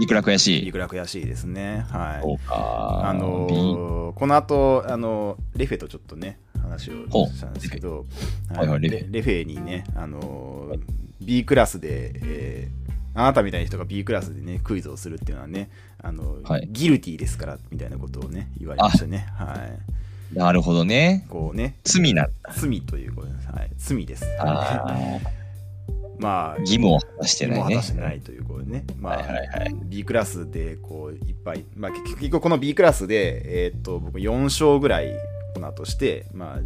[0.00, 0.02] い。
[0.02, 0.72] いくら悔し B い。
[0.72, 1.86] クラ悔しいですね。
[1.88, 2.38] はい。
[2.48, 8.04] あのーこの後あのレフェとちょっとね話をしたんですけど、
[8.52, 9.12] はいはいレフェ。
[9.12, 10.80] レフェにね、あのー
[11.20, 12.85] B クラスで、えー
[13.16, 15.70] あなたみたいな人が B クラスでねクイズをするっていうのはね、
[16.02, 19.26] あのはいギルティですからみたいなことをね言われましたね。
[19.36, 20.36] はい。
[20.36, 21.24] なるほどね。
[21.30, 22.28] こうね、罪な。
[22.56, 23.48] 罪ということです。
[23.48, 24.24] はい、罪です。
[24.40, 25.20] あ
[26.18, 27.74] まあー義務を果たしてないね。
[27.74, 35.12] 義務を果たしてないということでね、まあはいはいはい B クラスでこういっぱい、まあ、結結局この B クラスで、えーっと僕4勝ぐらい
[35.54, 36.60] この後して、まあ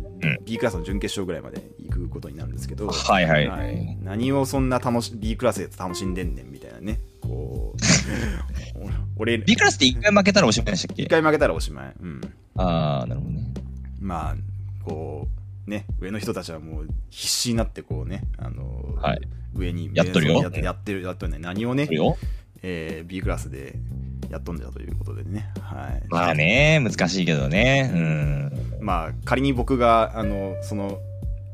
[0.44, 3.96] B クラスの準決勝ぐらいまで行くことになるんですけど、はいはいははいい。
[4.02, 7.80] 何をそんな楽し B クラスで楽しんでんねんみたいなね、こう、
[9.16, 11.02] 俺、B クラスって一回負けたらおしまいでしたっけ？
[11.02, 11.92] 一回負けたらおしまい。
[12.00, 12.20] うん。
[12.56, 13.52] ああ、なるほどね。
[14.00, 14.36] まあ、
[14.84, 15.28] こ
[15.66, 19.20] う、ね、上の人たちはもう必死になってこうね、あのはい
[19.54, 21.38] 上にやっとるよやってやってる、やっとるね。
[21.38, 21.88] 何をね
[22.62, 23.74] えー B クラスで
[24.30, 25.50] やっとんだということでね。
[25.60, 26.02] はい。
[26.08, 27.90] まあね、難しいけどね。
[27.92, 28.52] うん。
[28.80, 30.98] まあ、仮に僕が、あの、その、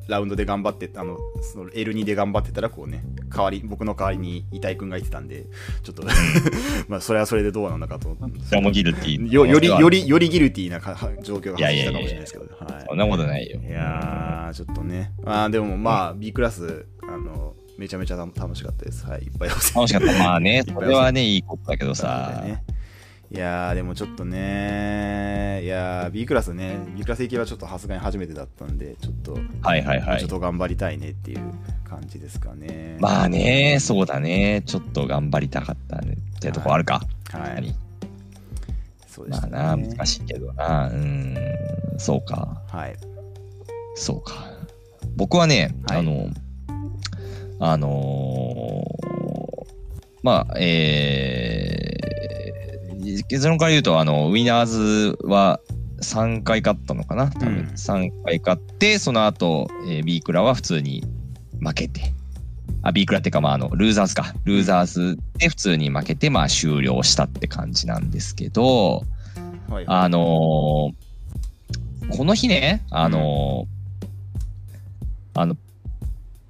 [0.09, 5.47] ラウンドで頑張って、あの、その L2 で頑張ってたら、こうね、代わり、僕の代わりに板井くんがいてたんで、
[5.83, 6.05] ちょっと、
[6.89, 8.17] まあ、それはそれでどうなのかと。
[9.31, 9.97] よより、より。
[10.03, 13.61] り、よりギルティーなか状況が発生したかもしれないですけど、はいそんなことないよ。
[13.61, 15.13] いやー、ちょっとね。
[15.23, 19.07] まあ、でもまあ、B クラス、あの、めちゃめちゃ楽しかったです。
[19.07, 19.23] はい。
[19.23, 19.99] いっぱい楽しかった。
[20.01, 22.43] まあね、 それはね、いいことだけどさ。
[22.45, 22.63] ね。
[23.37, 30.31] いいやーでもちょっとねいやー B クラスね B クラス行きはちょっとさすがに初めてだったんでちょっと、はいはいはいちょっ。
[30.31, 31.41] と頑張りたいねっていう
[31.85, 34.63] 感じですかねまあね、そうだね。
[34.67, 37.03] ちょっと頑張りたかったねってとこあるか。
[37.31, 37.75] はい
[39.07, 40.89] そうでますあねな、難しいけどな。
[40.89, 41.37] うん、
[41.99, 42.63] そうか。
[42.69, 42.97] はい
[43.95, 44.33] そうか。
[45.15, 46.29] 僕はね、はいあの、
[47.61, 49.07] あのー
[50.27, 51.96] まあ、えー、
[53.25, 55.61] 結論から言うと、あの、ウィナーズは
[56.01, 57.31] 3回勝ったのかな？
[57.31, 61.05] 多分、うん3回勝って、その後、えー、B クラは普通に
[61.61, 62.13] 負けて、
[62.83, 64.35] あ、B クラっていうか、まあ、あの、ルーザーズか。
[64.45, 69.05] ルーザーズで普通に負けて、まあ、終了したって感じなんですけど、
[69.69, 69.85] はい。
[69.87, 70.95] あのー
[72.17, 74.07] この日ね、あのー
[75.41, 75.57] あの、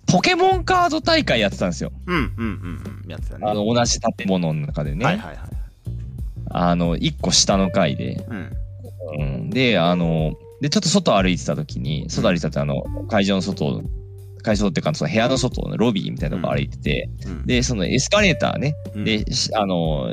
[0.07, 1.93] ポケモンカード大会やってたんですよ。
[2.07, 3.11] うんうんうんうん。
[3.11, 3.47] やってたね。
[3.49, 5.05] あの、同じ建物の中でね。
[5.05, 5.56] はいはいはい
[6.59, 8.25] あの、一個下の階で。
[8.29, 8.57] うん。
[9.19, 13.83] うん、で、あの、で、ちょっと外歩いてた時に、外歩いてたってあの、会場の外、
[14.43, 17.47] 会場っていうか、その部屋の外のロビーみたいなとこ歩いてて、うん。
[17.47, 19.05] で、そのエスカレーターね、うん。
[19.05, 20.09] で、しあの、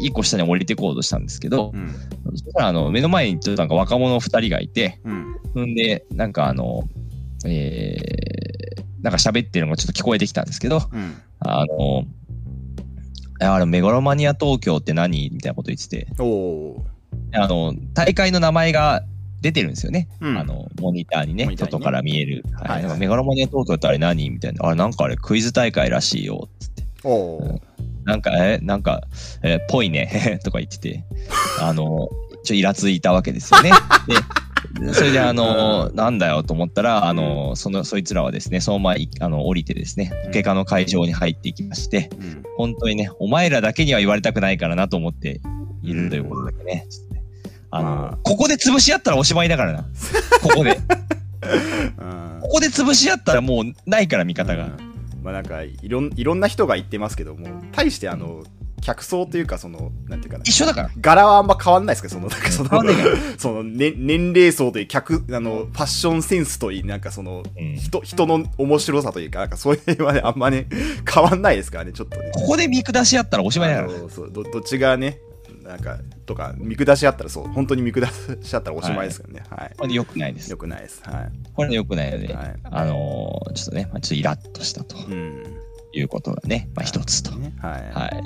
[0.00, 1.92] い一個下に降りてこうとしたんですけど、うん。
[2.30, 5.00] そしたら、あの、目の前にちょっとなんか若者二人がいて、
[5.54, 5.66] うん。
[5.72, 6.88] んで、なんかあの、
[7.44, 11.16] えー、なんか喋ってるのがちょっと聞こえてきたんですけど、うん。
[11.40, 12.04] あの、
[13.44, 15.30] あれ、メガロマニア東京って何？
[15.30, 16.06] みたいなこと言ってて、
[17.34, 19.02] あの、大会の名前が
[19.40, 20.08] 出てるんですよね。
[20.20, 22.44] うんあの、モニターにね、にね外から見える。
[22.52, 22.84] はい。
[22.84, 24.30] はいメガロマニア東京ってあれ何？
[24.30, 24.66] みたいな。
[24.66, 26.48] あれ、なんかあれ、クイズ大会らしいよ。
[26.58, 26.84] つって。
[27.04, 27.60] おお
[28.04, 29.02] なんか、え、なんか、
[29.42, 30.40] えーぽいね。
[30.44, 31.04] とか言ってて、
[31.60, 32.08] あの、
[32.44, 33.70] ちょ、イラついたわけですよね。
[34.08, 34.14] で、
[34.92, 45.40] それで、あの、なんだよと思ったら、あの、その、そいつらはですね、そのままい、あの、降りてですね、ポケカの会場に入っていきまして、うん本当にね、お前らだけには言われたくないからなと思って
[45.82, 46.86] いるということだけね。
[46.90, 47.22] ちょっとね
[47.70, 49.86] あの、まあここで潰し合ったらおしまいだからな。
[50.42, 50.78] ここで。
[52.00, 54.66] うんここで潰し合ったらもうないから、味方が。
[54.66, 58.44] うんまあなんかいろんいろんな人が言ってますけども対してあの
[58.82, 60.44] 客層というかそのなんていうかな。
[60.44, 60.90] 一緒だから。
[61.00, 62.70] 柄はあんま変わんないですけどそのなんかその
[63.38, 67.76] その、ね、年齢層といい客あのファッションセンスといいなんかそのうん。
[67.76, 70.66] 人人の面白さというかなんかそういう辺はねあんまね
[71.10, 72.30] 変わんないですからねちょっとね。
[72.34, 73.88] ここで見下し合ったらおしまいだから。
[74.10, 75.18] そうどどっちがね
[75.62, 78.06] なんかとか見下し合ったらそう本当に見下
[78.42, 79.44] し合ったらおしまいですからね。
[79.48, 80.50] はい、これで良くないです。
[80.50, 80.56] よ。
[80.56, 81.00] くないです。
[81.04, 82.54] はこれで良くないので、はい。
[82.64, 85.44] あのーちょっとね、まあ、ちょっとイラッとしたというん。
[85.94, 87.32] いうことがね、まあ一つと。
[87.32, 87.82] ねはい。
[87.92, 88.22] はい。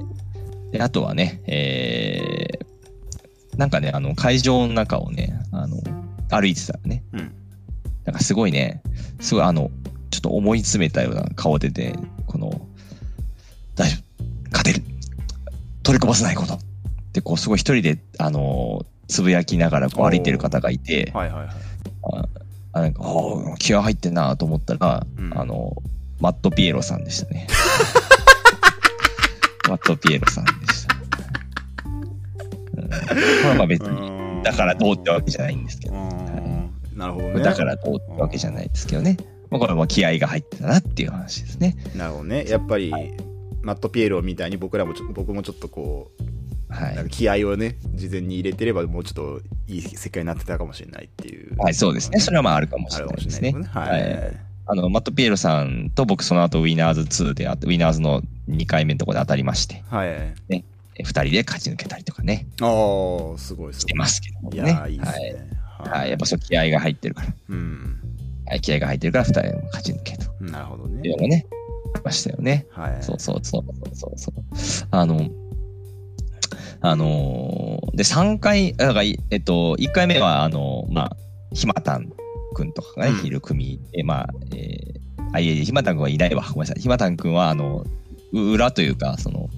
[0.73, 5.77] で、あとはね、えー、なんかね、あの、会場の中をね、あの、
[6.31, 7.33] 歩いてたらね、うん。
[8.05, 8.83] なんかすごいね、
[9.21, 9.71] すごいあの、
[10.11, 11.95] ちょっと思い詰めたような顔でね、
[12.27, 12.49] この、
[13.75, 14.85] 大丈夫、勝てる、
[15.83, 16.55] 取りこぼさないこと。
[16.55, 16.59] っ
[17.13, 21.57] て、こう、すごい一人で、あの、つぶやきながらこう歩いてる方がいて、はいはいはい。
[22.73, 23.03] あなんか、
[23.59, 25.39] 気合入ってんなと思ったら、うん。
[25.39, 25.83] あの、
[26.21, 27.47] マットピエロさんでしたね。
[29.77, 30.97] マットピエロさんでした。
[33.51, 37.41] うん、まあ別に、だからどうってわけじゃないんですけど、うんなるほどね。
[37.41, 39.19] だからどうってわけじゃないですけどね。
[39.51, 41.77] まあ、これはまあ気合が入ってたなっていう話ですね。
[41.95, 42.47] なるほどね。
[42.49, 42.91] やっぱり、
[43.61, 47.09] マットピエロみたいに僕らもちょ僕もちょっとこう、はい。
[47.11, 51.55] 気合をね、事前に入れてれば、もうちょっといい世界になってたかもしれないっていう。
[51.59, 52.19] はい、そうですね。
[52.19, 53.53] それはまああるかもしあるかれないですね。
[53.53, 54.17] もしれないですね。
[54.17, 54.25] はい。
[54.25, 60.09] はいあの、マットピエロさんと僕その後ウィナーズ2であって、ウィナーズの2回目のところで当たりまして、はい。
[60.09, 60.35] え
[61.01, 63.75] 2人で勝ち抜けたりとかね、ああ、すごいすごい。
[63.75, 64.71] してますけどもいね。
[64.71, 65.21] やーいいですはい。
[65.35, 65.49] ね。
[65.79, 66.11] はい。
[66.11, 67.35] やっぱそう気合が入ってるから。
[67.51, 67.97] うん。
[68.47, 70.33] はい、気合が入ってるから2人でも勝ち抜けと。
[70.45, 71.17] なるほどっていうね。
[71.17, 71.47] のもね、
[72.05, 72.67] ましたよね。
[72.71, 73.03] はい。
[73.03, 73.65] そうそうそう
[73.97, 74.89] そうそう。
[74.91, 75.29] あの、
[76.81, 81.17] あのーで、3回、だかえっと、1回目は、あの、まあ、
[81.53, 82.13] ひまたん
[82.55, 85.01] くんとかがね、うん昼組で、まあ、えー、
[85.33, 86.43] あ、いえいえ、ひまたんくんはいないわ。
[86.43, 86.81] ごめんなさい。
[86.81, 87.87] ひまたんくんは、あの、う
[88.43, 89.49] 裏というか、その、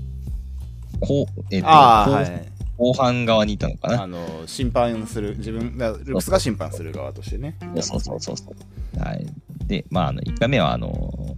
[1.01, 2.49] こう、えっと、ああ、後はい。
[2.79, 4.03] 後半側にいたのかな。
[4.05, 7.57] あの、審判する、自分、だルックスが審判する側としてね。
[7.81, 8.55] そうそうそうそ
[8.97, 9.01] う。
[9.01, 9.27] はい。
[9.67, 11.37] で、まあ、あの、1回目は、あの、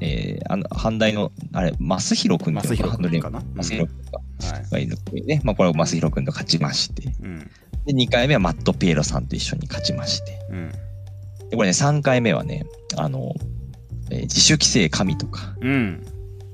[0.00, 3.42] えー、あの、反対の、あれ、増弘くんっていうのかな。
[3.54, 4.20] 増弘くんか。
[4.52, 4.70] はい。
[4.70, 7.38] がいるのでね、まあ、これを増弘くんと勝ちまして、うん。
[7.84, 10.72] で、2回目はマット・ピエロさんと一緒に勝ちまして、うん。
[11.50, 12.64] で、これね、3回目はね、
[12.96, 13.34] あの、
[14.10, 16.04] えー自主規制神とか、うん。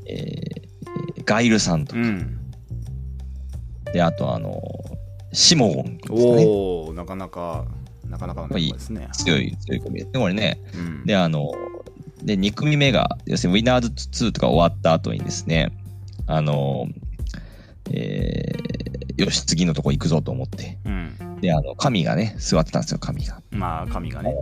[0.07, 0.71] えーえー
[1.25, 2.41] ガイルさんとか、うん。
[3.93, 4.61] で、あとあの、
[5.33, 6.45] シモゴンですかね。
[6.47, 7.67] おおなかなか、
[8.09, 9.09] なかなかね。
[9.13, 10.61] 強い、強い組ですね、これね。
[10.75, 11.07] うん。
[11.07, 11.53] で、あの、
[12.25, 13.89] で、2組目が、要するにウィナーズ
[14.27, 15.71] 2とか終わった後にですね、
[16.27, 16.87] あの、
[17.93, 18.71] えー
[19.23, 20.79] よし、次のとこ行くぞと思って。
[20.87, 21.41] うん。
[21.43, 23.43] で、あの、神がね、座ってたんですよ、神が。
[23.51, 24.35] まあ、神がね。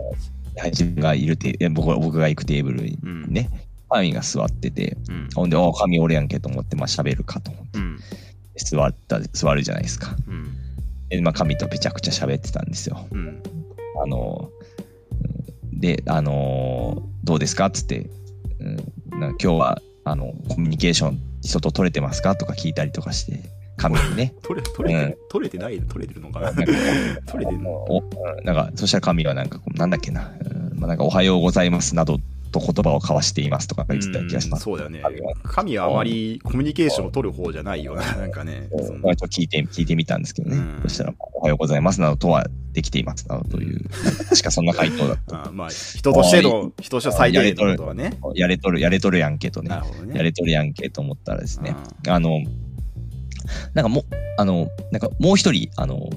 [0.57, 3.33] はい自分がいるテー僕僕が行くテーブルにうん。
[3.33, 3.49] ね、
[3.89, 5.29] 神が座ってて、うん。
[5.33, 7.99] ほんで、あ神おるやんけと思って、まあ喋るかと思って、うん。
[8.57, 10.15] 座った、座るじゃないですか。
[10.27, 10.55] うん。
[11.09, 13.07] で、まあ神とぺちゃくちゃ喋ってたんですよ。
[13.11, 13.41] うん。
[14.03, 14.59] あの、うん
[15.79, 18.09] で、あのーどうですかっつって、
[18.59, 23.41] うん、な今日は、あの、コミュニケーション、人と取れてますかとか聞いたりとかして、
[23.77, 26.51] 神にね、 取れ、取れてうんる、取れてない取れてるのかな？
[26.55, 27.85] 取れてるの？
[28.43, 32.19] なんか、そしたら神はなんかこう、なんだっけな、うんまあ、なんか、おはようございますなど
[32.51, 34.63] と言葉を交わしていますとか言ってた気がします。
[34.63, 35.01] そうだよね
[35.43, 35.85] 神は。
[35.85, 38.69] あまりコミュニケーションを取る方じゃないよな、なんかね。
[38.71, 40.57] 聞いて、聞いてみたんですけどね。
[40.57, 43.89] うんそしたら、おはようございますなどとはできていますなどという、
[44.29, 45.47] 確かそんな回答だった。
[45.47, 48.17] あまあ、人としての、人としての最低限のことはね。
[48.35, 49.69] やれとる、やれとるやんけとね
[50.05, 50.15] ね。
[50.15, 51.75] やれとるやんけと思ったらですね。
[52.07, 52.41] うあの、
[53.73, 54.05] なんかもう、
[54.37, 56.09] あの、なんかもう一人、あの、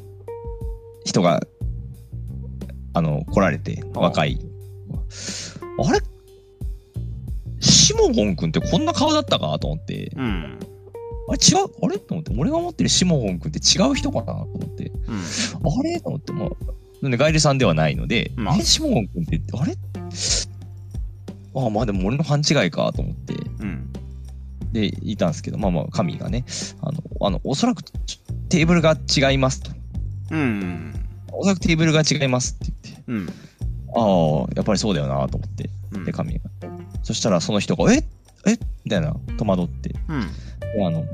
[1.05, 1.43] 人が、
[2.95, 4.39] あの、来られて、あ若い。
[5.79, 6.01] あれ？
[7.63, 10.59] シモゴン君ってこんな顔だったかと思って、ん。
[11.29, 11.99] あれ違うあれ？
[11.99, 15.81] と思って、俺が思ってるシモゴン君って違う人かなと思って、うん。
[15.81, 16.01] あれ？
[16.01, 16.57] と思って、もう、
[17.01, 19.75] なんでガイルさんではないので、まあえ、シモゴン君って、あれ？
[21.55, 23.93] ああ、まあでも俺の勘違いかと思って、うん。
[24.73, 26.45] で、いたんですけど、まあまあ、神がね、
[26.81, 27.85] あの、あの、おそらく
[28.49, 29.71] テーブルが違いますと。
[30.31, 30.95] うん。
[31.31, 33.29] おそらくテーブルが違いますって言って、うん。
[33.95, 36.05] ああ、やっぱりそうだよなと思って、うん。
[36.05, 36.41] で、神が。
[37.03, 38.05] そしたら、その人が、え？
[38.47, 38.59] え？
[38.85, 40.21] みたいな、戸惑って、うん。
[40.77, 41.05] であの、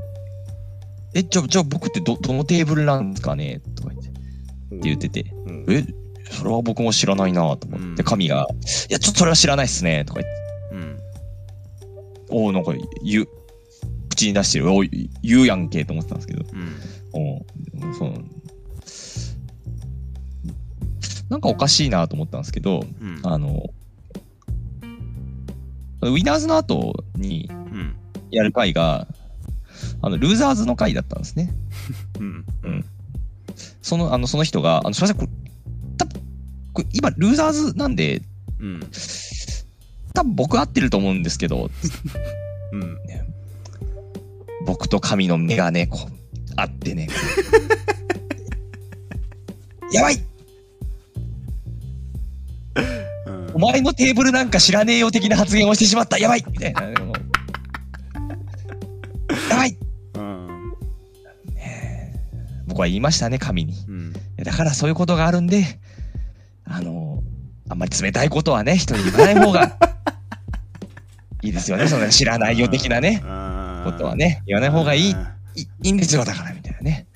[1.13, 3.61] え、じゃあ、じゃあ僕ってど、どのテーブルなんですかね？
[3.75, 5.65] とか言って、って言ってて、うん。
[5.69, 5.85] え、
[6.31, 8.47] それは僕も知らないなと思って、うん神が、
[8.89, 10.39] いや、ちょっとそれは知らないっすねとか言って、
[10.71, 10.99] うん。
[12.29, 12.73] おおなんか
[13.03, 13.27] 言う、
[14.09, 16.55] 口に出してる、おい言うやんけと思ってたんですけど、う
[17.19, 17.45] ん。
[17.83, 18.13] うん、そう。
[21.29, 23.19] なんかおかしいなと思ったんですけど、うん。
[23.23, 23.63] あの、
[26.01, 27.95] ウィナーズの後にうん。
[28.31, 29.07] やる回が、
[30.01, 31.51] あの、ルーザーズの回だったんですね。
[32.19, 32.45] うん。
[32.63, 32.85] うん。
[33.81, 35.29] その、あの、その人が、あの、すみません、これ、
[35.97, 36.05] た
[36.73, 38.21] これ今、ルーザーズなんで、
[38.59, 38.81] うん。
[40.13, 41.69] 多分僕合ってると思うんですけど、
[42.73, 42.97] うん。
[44.65, 46.13] 僕と神の目がね、こう、
[46.55, 47.07] あってね。
[49.91, 50.23] やばい
[53.59, 56.81] お前のテーブルなんか知らねえよ的な発言をしてしまったやばいみたいな。
[56.83, 56.93] や
[59.49, 59.77] ばい
[60.15, 60.73] うん。
[62.67, 63.73] 僕は言いましたね、神に。
[63.85, 64.13] うん。
[64.13, 65.65] だからそういうことがあるんで、
[66.63, 67.21] あの、
[67.67, 69.77] あんまり冷たいことはね、人に言わない方が
[71.43, 71.89] いいですよね。
[71.89, 73.17] その知らないよ的なね、
[73.83, 74.15] こことは。
[74.15, 75.15] ね、言わない方がいい、い
[75.83, 77.07] いいんですよ、だから、みたいなね。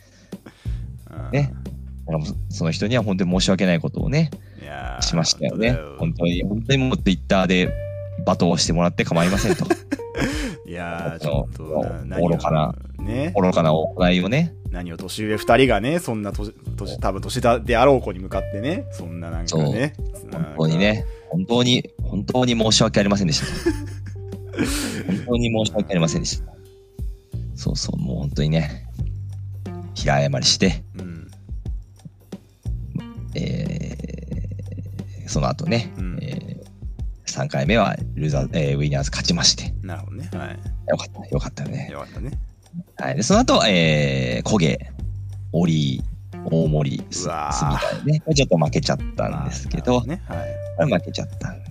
[1.31, 1.53] ね。
[2.05, 4.29] だからもうその人には本当に申し訳ないことをね、
[5.01, 5.71] しましたよね。
[5.97, 7.69] 本本当に、本当にもう Twitter で
[8.25, 9.65] 罵倒してもらって構いませんと。
[9.65, 9.73] 当
[10.69, 13.33] いやー、ちょっとな、愚かなね？
[13.35, 19.93] 愚かな行いをね、何を年上二人がね、そんな年、年、多分年だであろう子に向かってね、そんななんかね。
[20.31, 23.45] 本当にね、本当に、本当に申し訳ありませんでした。
[25.07, 26.53] 本当に申し訳ありませんでした。
[27.55, 28.87] そうそう、もう本当にね、
[29.93, 30.83] 平謝りして。
[30.97, 31.27] うん。
[33.35, 33.82] えー、
[35.33, 40.29] その後ね、うんえー、3回目はルーザー、えーウィナーズ勝ちまして、なるほどね。
[40.31, 40.59] はい。
[40.89, 41.89] よかった、よかったね。
[41.91, 42.31] よかったね。
[42.97, 44.91] はい、でその後、えー、焦げ、
[45.51, 46.03] オリ
[46.45, 48.21] 大森、すみたいね。
[48.35, 50.21] ちょっと負けちゃったんですけど、まあね。
[50.27, 50.91] はい。
[50.91, 51.49] 負けちゃった。
[51.49, 51.63] うん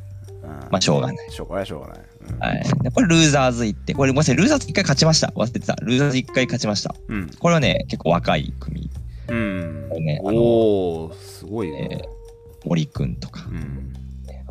[0.71, 1.31] まあ、しょうがない。
[1.31, 1.99] しょうがない、しょうがない。
[1.99, 2.65] うんはい。
[2.83, 5.29] でこれ、ルーザーズ行って、これ、ごめんなさい、ルーザーズ一回勝ちました。
[5.37, 5.75] 忘れてた。
[5.77, 6.95] ルーザーズ一回勝ちました。
[7.09, 7.31] うん。
[7.39, 8.91] これはね、結構若い組。
[9.29, 10.21] うんこれね。
[10.25, 11.89] あのおー、すごいね。
[11.91, 12.22] えー、
[12.65, 13.93] 森くんとか、うん。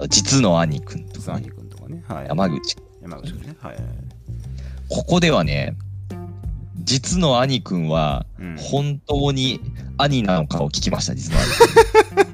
[0.10, 2.04] 実の兄くんとかサね、ニ君とかね。
[2.08, 2.28] はい。
[2.28, 2.78] 山口。
[3.02, 3.56] 山口君ね。
[3.60, 3.78] はい。
[4.90, 5.76] ここではね、
[6.80, 9.60] 実の兄くんは、うん本当に
[9.98, 11.48] 兄なのかを聞きました、実の兄
[12.16, 12.32] くん。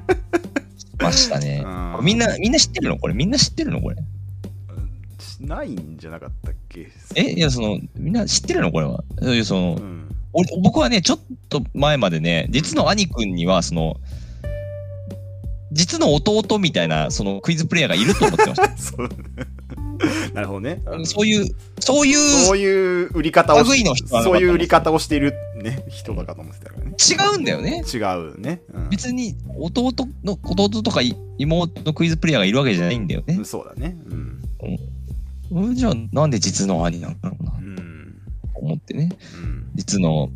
[1.04, 1.64] ましたね。
[2.02, 2.98] みんな、みんな知ってるの？
[2.98, 3.80] これ、みんな知ってるの？
[3.80, 3.96] これ。
[5.40, 6.90] ないんじゃなかったっけ？
[7.14, 8.72] え、いや、その、みんな知ってるの？
[8.72, 9.04] これは。
[9.44, 10.08] その、うん。
[10.32, 13.96] 俺僕はね、ちょっと前までね、実の兄くんには、その、
[15.72, 18.68] 実の弟みたいな、そのクイズプレイヤーがいると思ってました。
[20.34, 20.82] なるほどね。
[21.04, 26.92] そういう、そういう、そういう売り方をし類の人そういう売り方をしているね、人だかと思ってたからね。
[26.98, 27.82] 違うんだよね。
[27.92, 28.60] 違うね。
[28.72, 29.92] うん別に、弟
[30.24, 33.44] の、弟とかい妹のクイズプレイヤーがいるわけじゃないんだよねうん。
[33.44, 33.96] そうだね。
[34.10, 34.40] うん。
[35.50, 37.76] うんじゃあ、なんで実の兄なんだろうな、うん。
[38.54, 39.10] と思ってね。
[39.34, 39.70] うん。
[39.74, 40.30] 実の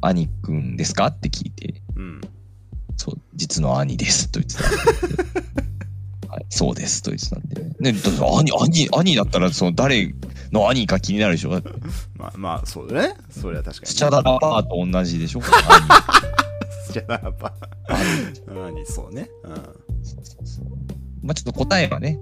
[0.00, 2.20] 兄くんですかって聞いて、うん。
[3.00, 4.28] そう、実の兄です。
[4.28, 4.76] と言ってたんで。
[6.28, 7.02] はい、そうです。
[7.02, 7.62] と言ってたんで。
[7.92, 10.14] ね、兄、兄、兄だったら、その誰
[10.52, 11.62] の兄か気になるでしょ？
[12.14, 13.14] まあ、まあ、そうだね。
[13.30, 15.40] それは確かに、スチャダラパーと同じでしょ？
[15.40, 17.54] スチャダラパ
[17.88, 17.96] 兄。
[18.46, 18.74] 兄ー。
[18.74, 19.30] 何そうね。
[19.44, 19.54] うん。
[19.54, 19.64] そう
[20.22, 20.66] そうそう。
[21.22, 22.20] まあちょっと答えはね、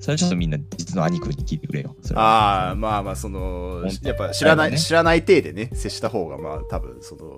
[0.00, 1.94] それちょっとみんな実の兄くんに聞いてくれよ。
[2.14, 4.78] ああ、まあまあ、その、やっぱ知らない、ね。
[4.78, 7.36] 知らない体でね、接した方が、まあ、多分その、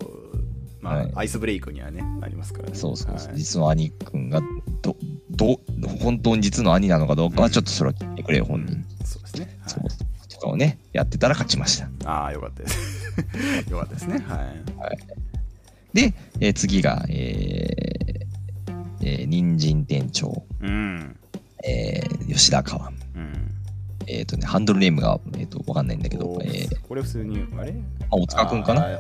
[0.80, 2.74] まあ、はいアイスブレイクにはね、なりますからね。
[2.74, 4.40] そうそうそう、はい実の兄くんが
[4.82, 4.96] ど、
[5.30, 5.60] ど、
[6.00, 8.84] 本当に実の兄なのかどうかはちょっとそれは聞いてくれよ、本人。
[9.04, 9.58] そうですね。
[9.60, 9.82] はいそう。
[10.28, 11.88] とかをね、やってたら勝ちました。
[12.10, 13.14] ああ、よかったです。
[13.70, 14.18] よかったですね。
[14.18, 14.98] はい。
[15.94, 18.26] で、えー次が、えー
[19.02, 21.16] えー人参店長、うん。
[21.64, 22.88] えー吉田川。
[23.16, 23.54] うん。
[24.06, 27.74] えっ、とね、ハンドルネームが、えっ、と、わかんないんだけどこ、えー、これ普通に、あれ？
[28.10, 28.82] あ、大塚くんかな？
[28.82, 28.90] なん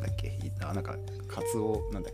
[0.00, 0.37] だっけ？
[0.68, 0.94] いあ、なんか、
[1.28, 2.12] カツオ、なんだっ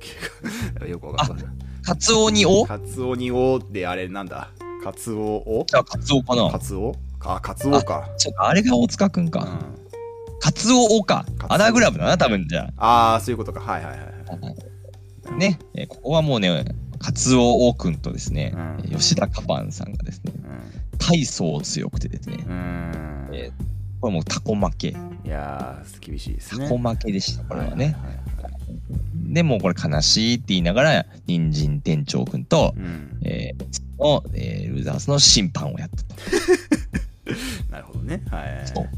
[0.80, 0.88] け？
[0.88, 1.46] よくわかんない。
[1.82, 2.64] カツオにお？
[2.66, 4.50] カツオにおで、あれなんだ
[4.82, 5.66] カツオを？
[5.72, 6.50] あ、カツオかな？
[6.50, 6.94] カツオ？
[7.20, 8.08] あ、カツオか。
[8.18, 9.40] ちょっとあれが大塚くんか。
[9.40, 9.84] うん。
[10.40, 13.60] カツオおかアナグラムだな、多分じゃああ、そういうことか。
[13.60, 14.10] はいはいはいはい。
[15.28, 15.30] あ。
[15.36, 16.64] ね、えーここはもうね、
[16.98, 20.32] カツオおくんとですね、うん吉田カパンさんがですね、
[20.92, 20.98] うん。
[20.98, 23.50] 体操強くてですね、うーんえ
[24.02, 24.88] これもうタコ負け。
[24.88, 24.94] い
[25.28, 26.68] やー、厳しいですね。
[26.68, 27.84] タコ負けでした、これはね。
[27.84, 27.94] いいい
[29.32, 33.18] でもうこれ悲しいって言いながら、人参店長くんとう、ん。
[33.24, 36.14] えーの、えールーザースの審判をやったと。
[37.70, 38.22] なるほどね。
[38.30, 38.62] はい。
[38.66, 38.88] そう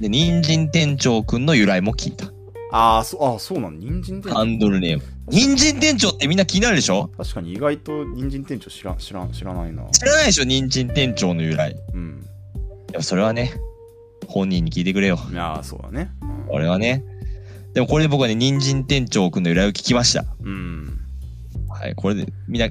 [0.00, 2.26] で、人参店長くんの由来も聞いた。
[2.72, 3.76] ああ、そう、あーそうなの。
[3.76, 4.44] 人参店ハ長。
[4.44, 5.04] ンドルネーム。
[5.28, 7.10] 人参店長ってみんな気になるでしょ？
[7.16, 9.84] 確かに意外と人参店長知らん、知らん、知らないな。
[9.90, 10.44] 知らないでしょ？
[10.44, 11.72] 人参店長の由来。
[11.72, 12.26] いうん。
[12.92, 13.52] や、それはね、
[14.26, 15.18] 本人に聞いてくれよ。
[15.30, 16.10] いやー、そうだね。
[16.22, 17.02] うん俺はね。
[17.76, 20.24] でもこれで僕はね、人参店長くんの由来を聞きました。
[20.42, 20.98] うん。
[21.68, 22.70] はい、これで、みんな、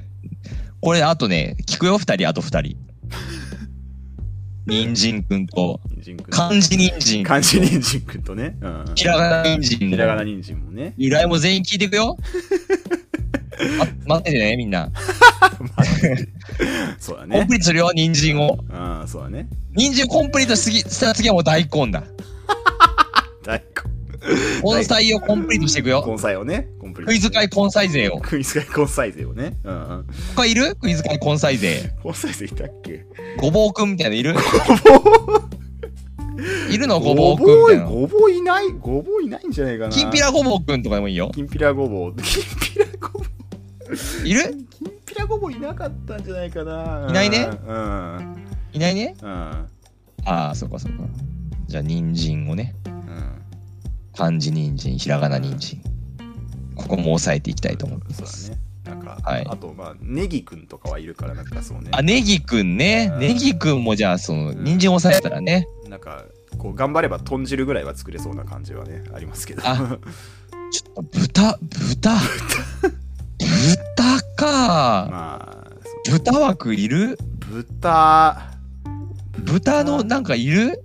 [0.80, 2.76] これあとね、聞くよ、二人、あと二人。
[4.66, 5.78] 人参くんと。
[6.28, 7.22] 漢字人参。
[7.22, 8.56] 漢字人参くんとね。
[8.60, 8.84] うん。
[8.96, 10.92] ひらがな人参のひらがな人参もね。
[10.96, 12.16] 由来も全員聞いていくよ。
[14.08, 14.90] ま 待っててね、みんな。
[16.98, 17.52] そうだねコンプ。
[17.52, 18.58] リートするよ、人参を。
[18.68, 19.46] うん、そうだね。
[19.72, 22.02] 人参をコンプリートしすぎしたら次はもう大根だ。
[23.46, 23.95] 大根
[24.84, 26.04] 菜をコンプリートしていくよ。
[26.06, 26.68] 根菜をね。
[26.80, 28.18] コンプリートクイズ会根菜勢を。
[28.18, 29.56] クイズ会根菜勢をね。
[29.64, 30.06] うんうん。
[30.34, 30.76] 他いる？
[30.76, 31.92] クイズ会根菜勢。
[32.04, 33.06] 根菜勢いたっけ？
[33.38, 34.34] ごぼうくんみたいなのいる？
[34.34, 36.72] ごぼう？
[36.72, 37.00] いるの？
[37.00, 37.84] ごぼうくん。
[37.84, 38.68] ごぼういない？
[38.72, 39.90] ごぼういないんじゃないかな。
[39.90, 41.30] きんぴらごぼうくんとかでもいいよ。
[41.34, 42.16] きんぴらごぼう。
[42.16, 42.22] きん
[42.60, 44.26] ぴらごぼう。
[44.26, 44.42] いる？
[44.70, 47.06] きんぴらごぼういなかったんじゃないかな。
[47.08, 47.48] いないね？
[47.66, 48.36] うん。
[48.72, 49.16] いないね？
[49.22, 49.28] うん。
[49.28, 49.68] あ
[50.24, 51.04] あ、そっかそっか。
[51.68, 52.74] じゃあ、人参をね。
[54.18, 54.26] うん。
[54.26, 55.80] 漢字人参、ひらがな人参。
[56.74, 58.50] ここも押さえていきたいと思います。
[58.50, 58.58] ね。
[58.84, 61.88] なんか、はいあと、まあ、ネギくんとかはいるから、なんかそうね。
[61.92, 63.10] あ、ネギくんね。
[63.12, 65.66] うんネギくんもじゃあ、その、人参押さえたらね。
[65.88, 66.24] なんか、
[66.58, 69.62] こう、頑張れば豚汁ぐらいは作れそうな感じはね、ありますけど。
[69.64, 69.76] あ
[70.70, 71.58] ちょっと、豚、
[71.90, 72.16] 豚。
[73.38, 74.46] 豚か。
[75.10, 75.70] まあ、
[76.10, 77.18] 豚枠いる？
[77.50, 78.50] 豚、
[79.44, 80.82] 豚のなんかいる？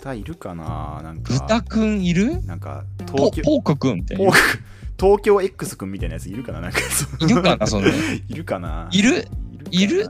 [0.00, 1.00] 豚いるかな？
[1.02, 2.42] なんか、豚くんいる？
[2.44, 4.32] なんか、ポ東京、ポークくんみたいなポー。
[4.34, 4.38] ク
[4.98, 6.60] 東京 X くんみたいなやついるかな？
[6.60, 6.78] なんか。
[7.20, 7.88] いるかなその、
[8.28, 8.88] いるかな？
[8.92, 9.28] いる？
[9.70, 10.06] いる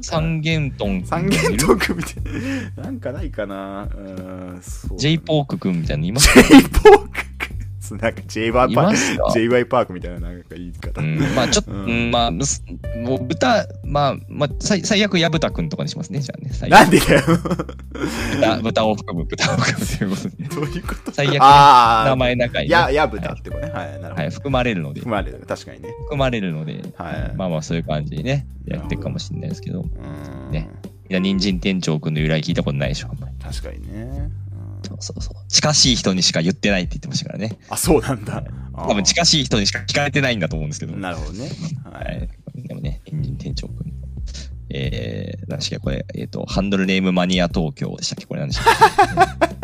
[0.00, 1.04] 三元豚くん。
[1.04, 2.14] 三元いるトークみたい
[2.76, 2.82] な。
[2.84, 3.84] なんかないかな？
[3.84, 4.98] うーん、そう。
[4.98, 7.08] J ポークくんみたいなのいます J ポーク
[7.96, 11.00] なんか J ワイいパーク、JY パークみたいななんか言い方。
[11.00, 16.50] うん、まあちょっと、うんうんまあ、もう豚、まあ、まあ、最最悪、矢豚くんとかにしますね、じゃあね。
[16.52, 17.22] 最悪なんでだよ。
[18.40, 20.48] 豚豚を含む、豚を含むということで。
[20.48, 21.12] どういうこと？
[21.12, 22.72] 最悪ね名前の中に、ね。
[22.72, 23.72] や、やぶたってことね。
[23.72, 24.14] はい、なるほど。
[24.14, 25.44] はい、含まれるので、含まれる。
[25.46, 25.88] 確かにね。
[26.02, 27.36] 含まれるので、はい。
[27.36, 29.84] まあまあそういう感じでね、やっていくかもしれないですけど、
[30.50, 30.68] ね
[31.10, 33.34] いや、人参店長くんの由来聞いたことないでしょ、あんまり。
[33.42, 34.28] 確かにね。
[34.98, 35.34] うんそうそう。
[35.48, 37.58] 近しい人にしか言ってないって言ってましたからね。
[37.68, 38.42] あ、そうなんだ。
[38.74, 40.96] 多分近しい人にしか聞かれてないんだと思うんですけど。
[40.96, 41.50] なるほどね。
[41.84, 41.90] は。
[41.90, 42.62] はいい。
[42.68, 43.92] でもね、人参店長くん。
[44.70, 45.84] えー、何でしたっけ？
[45.84, 48.26] これ、えっ、と、ハンドルネームマニア東京でしたっけ？
[48.26, 49.58] これ何でしたっけ？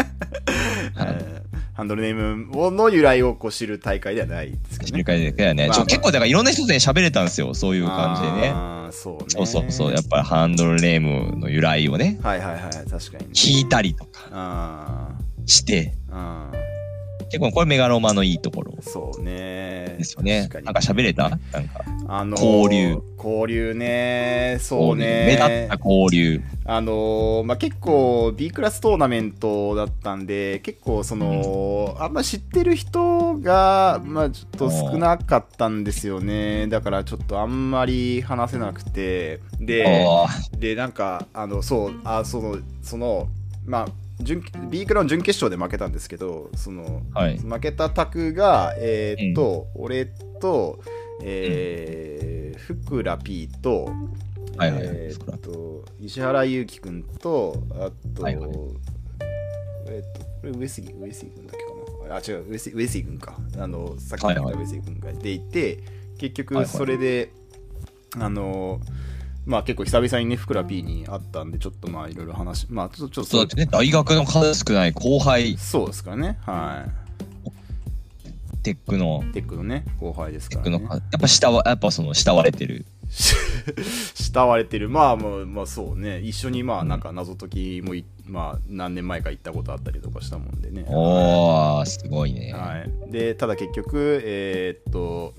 [1.74, 4.92] ハンドルネームの由来をこう知る大会ではないですけどね。
[4.92, 5.68] 知る会でだよね。
[5.68, 7.52] ま結構だからいろんな人とね喋れたんですよ。
[7.52, 8.54] そういう感じでね。
[8.92, 9.24] そうね。
[9.26, 9.92] そうそうそう。
[9.92, 13.30] やっぱりハンドルネームの由来をね、はいはいはい、確かにね。
[13.34, 15.13] 聞いたりとかあ
[15.46, 16.50] して、ーあ
[17.30, 18.74] 結構これメガロマのいいところ。
[18.80, 19.96] そうね。
[19.98, 20.42] ですよね。
[20.44, 20.60] 確。
[20.60, 20.66] に。
[20.66, 21.30] なんか喋れた？
[21.30, 23.02] なんか、あの交流。
[23.16, 24.58] 交流ね。
[24.60, 25.24] そうね。
[25.26, 26.40] 目立った交流。
[26.66, 36.68] あのーまあ、結構 B クラストーナメントだったんで結構その、あんま知ってる人が、まあ、ちょっと少なかったんですよね。
[36.68, 39.40] だからちょっとあんまり話せなくて。
[39.58, 40.26] であ
[40.56, 43.28] でなんかあのそうあそのその
[43.64, 43.88] まあ
[44.24, 47.38] 準 B クラの準決勝で負けたんですけどそのあ、はい。
[47.38, 50.06] 負けたタクがえーっと、俺
[50.40, 50.80] と
[51.22, 53.84] えーふくら P と
[54.56, 58.50] はいはいえっと石原裕樹くんとあと、はいはい。
[59.86, 61.70] えーっとこれ上杉上杉くんだっけか
[62.08, 62.16] な？
[62.16, 63.36] あ違う上杉上杉くんか。
[63.58, 64.64] あのさっき言ったはいはい。
[64.64, 65.78] 上杉くんがでいて、
[66.18, 66.72] 結局はいはい。
[66.72, 67.32] それで、
[68.18, 68.80] あの
[69.46, 76.38] まあ結構久々にねふくら P に会ったんでちょっとまあいろいろ話まあちょっとちょっとそうだってね、大学の数少ない後輩、そうですかね。
[76.42, 76.86] は
[78.62, 80.82] テックの、いテックのね後輩ですからね。
[80.90, 82.86] やっぱ下は、やっぱその慕われてる。
[84.14, 84.88] 慕われてる。
[84.88, 86.20] まあまあまあそうね。
[86.20, 90.86] 一緒にまあなんか謎解きもい、まあ何年前か行ったことあったりとかしたもんでね。
[90.88, 92.54] おー、すごいね。
[92.54, 95.34] はい、でただ結局えーっと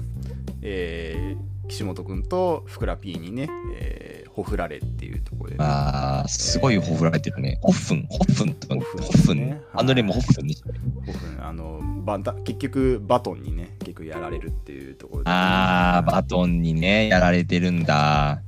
[0.62, 7.58] えー岸本君とふくら P にね、えーほふられっていうところで、ね、あー、すごいほふられてるね。
[7.62, 9.62] ホッフン、ホッフンとか、ホホッフンね。
[9.74, 10.80] アンドレもホッフンでしたね。
[11.06, 18.42] ほふあのバンタ結局バトンにね結局やられるっていうところで、あー、バトンにね、やられてるんだ。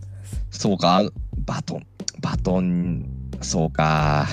[0.51, 1.09] そうか、
[1.45, 1.87] バトン、
[2.19, 3.09] バトン、
[3.39, 4.27] そうか。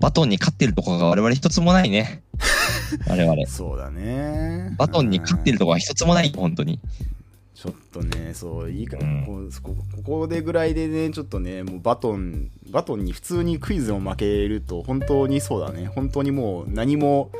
[0.00, 2.22] バトンに勝ってるところが我々一つもないね。
[3.06, 3.46] 我々。
[3.46, 6.80] そうだねバトンに勝ってるところが一つもない、本当に。
[7.60, 17.32] ちょっとね、そう、いいか、うんこうこここでぐらいでね、ちょっとね、もうバトン、バトンに普通にクイズを負けると、本当にそうだね、本当にもう何も、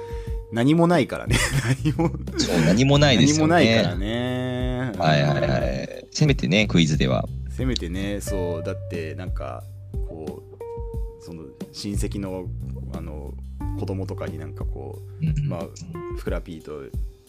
[0.51, 1.37] 何もないからね、
[1.85, 3.55] 何も、そう、何もないですよね。
[3.55, 4.93] 何もないからね。
[4.99, 6.07] はいはいはい。
[6.11, 7.25] せめてね、クイズでは。
[7.49, 9.63] せめてね、そう、だって、なんか、
[10.09, 10.43] こ
[11.21, 12.47] う、その、親戚の、
[12.93, 13.35] あの、
[13.79, 15.67] 子供とかになんかこうまあ、
[16.17, 16.83] フクラピーと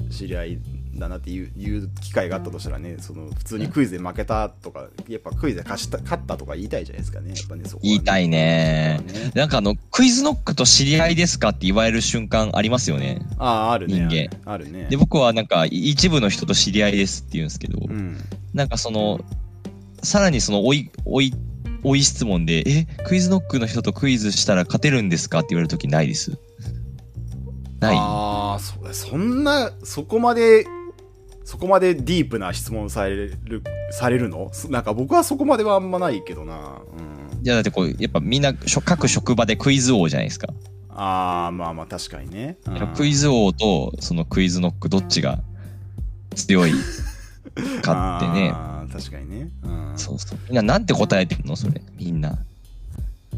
[0.10, 0.60] 知り合い
[1.00, 9.02] だなっていう機会があったとしたらね、その普通にクイズで負けたとか、やっぱクイズで勝した勝ったとか言いたいじゃないですかね、やっぱね、そこはね言いたいね。
[9.06, 13.22] ねなんかあの、クイズノックと知り合いですかって言われる瞬間ありますよね。
[13.38, 14.08] ああ、あるね。
[14.10, 14.88] 人間あるね。
[14.90, 18.18] で、僕はなんか一部の人と知り合いですって言うんですけど、うん。
[18.54, 19.20] なんかその、
[20.04, 21.34] さらにその、追い、追い、
[21.84, 26.38] 追い質問で、え、クイズノックの人とクイズしたら勝てるんですかって言われるときないです？
[27.80, 30.66] ないああ、そそんな、そこまで、
[31.46, 33.34] そこまでディープな質問される、
[33.92, 34.50] されるの？
[34.54, 36.82] そなんか僕はそこまではあんまないけどな。
[36.98, 37.44] うん。
[37.44, 40.48] いやだってこう、やっぱみんな、各職場でクイズ王じゃないですか。
[40.90, 42.58] ああ、まあまあ確かにね。
[42.66, 45.40] うんクイズ王とそのクイズノックどっちが
[46.36, 46.72] 強い
[47.82, 48.52] かってね。
[48.54, 49.50] あー確かにね。
[49.64, 49.94] うん。
[49.96, 50.40] そうそう。
[50.48, 51.82] みんななんて答えてんのそれ？
[51.98, 52.38] みんな。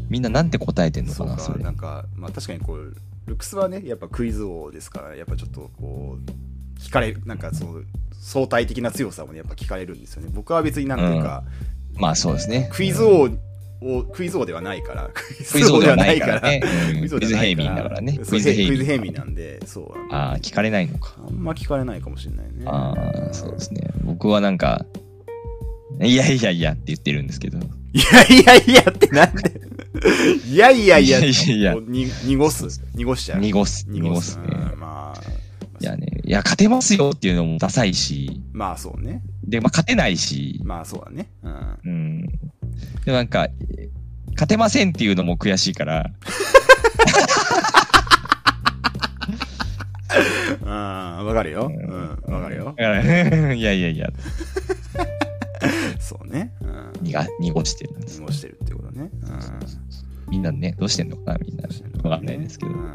[0.08, 1.70] みんななんて答えてんのそうかかなそれな。
[1.70, 2.94] んか、まあ確かにこう、
[3.26, 6.30] ルックスはね、やっぱクイズ王ですから、やっぱちょっとこう、
[6.82, 7.80] 聞かれる、なんかその、
[8.20, 10.28] 相対的な強さもね、やっぱ聞かれるんですよね。
[10.32, 11.44] 僕は別になんていうか、
[11.96, 12.68] まあそうですね。
[12.72, 13.28] クイズ王
[13.82, 15.22] を、クイズ王ではないから、ク
[15.52, 16.48] クイズ王ではないからク
[17.04, 18.18] イズ平民だからね。
[18.18, 19.02] クイズ平民。
[19.02, 20.14] 民なんで、そう。
[20.14, 21.16] ああ、聞かれないのか。
[21.18, 22.64] あんま聞かれないかもしれないね。
[22.66, 22.94] あ
[23.30, 23.88] あ、そうですね。
[24.04, 24.86] 僕はなんか、
[26.00, 27.58] いやいやいやって言ってるんですけど。
[27.58, 27.62] い
[27.98, 29.60] やいやいやってなんで？
[30.46, 34.44] いやいやいやいやいやいやこうに濁す濁しちゃう濁す、濁濁すね。
[34.72, 35.20] うんまあ
[35.82, 39.20] いやね、いや、勝てますよっていうのもダサいし、まあそうね。
[39.42, 41.28] で、まあ勝てないし、まあそうだね。
[41.42, 41.78] うん。
[41.84, 42.26] うん。
[42.28, 42.36] で
[43.08, 43.48] もなんか、
[44.34, 46.08] 勝てませんっていうのも悔しいから、
[50.62, 51.26] うん。
[51.26, 51.68] わかるよ。
[51.68, 52.32] うん。
[52.32, 52.66] わかるよ。
[52.66, 53.02] だから、
[53.52, 54.08] いやいやいや、
[55.98, 56.52] そうね。
[56.60, 57.04] うん。
[57.04, 58.20] にが濁してるんです。
[58.20, 59.10] 濁してるってことね。
[59.20, 60.30] うん。
[60.30, 61.68] みんなね、どうしてんのかな、みんな。
[62.08, 62.72] わかんないですけど。
[62.72, 62.94] うん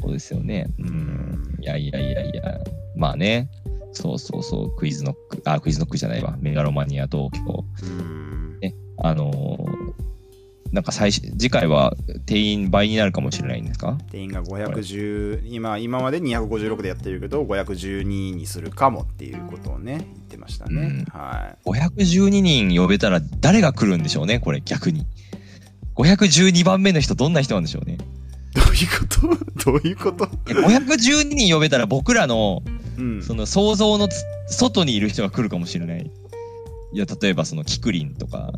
[0.00, 0.66] そうですよね。
[0.78, 1.56] ううんん。
[1.60, 2.58] いやいやいやいや。
[2.96, 3.48] まあね。
[3.92, 4.76] そうそうそう。
[4.76, 5.42] クイズノック。
[5.44, 6.36] あ、クイズノックじゃないわ。
[6.40, 7.64] メガロマニア東京。
[7.82, 8.60] うん
[9.02, 9.90] あのー
[10.72, 11.96] なんか最初、次回は
[12.26, 13.98] 定員倍になるかもしれないんですか？
[14.12, 25.06] 定員が510今今まで256でやってるけど512にするかもっていうことをね言ってましたね、うんは ?512 人呼べたら誰が来るんでしょうねこれ逆に。
[25.96, 27.96] 512番目の人どんな人なんでしょうねい
[28.54, 29.64] どういうこと？
[29.72, 30.24] どういうこと？
[30.24, 32.62] いや512人呼べたら僕らの
[32.98, 34.14] うんその想像のつ
[34.48, 36.10] 外にいる人が来るかもしれない。
[36.92, 38.50] いや、例えばそのキクリンとか、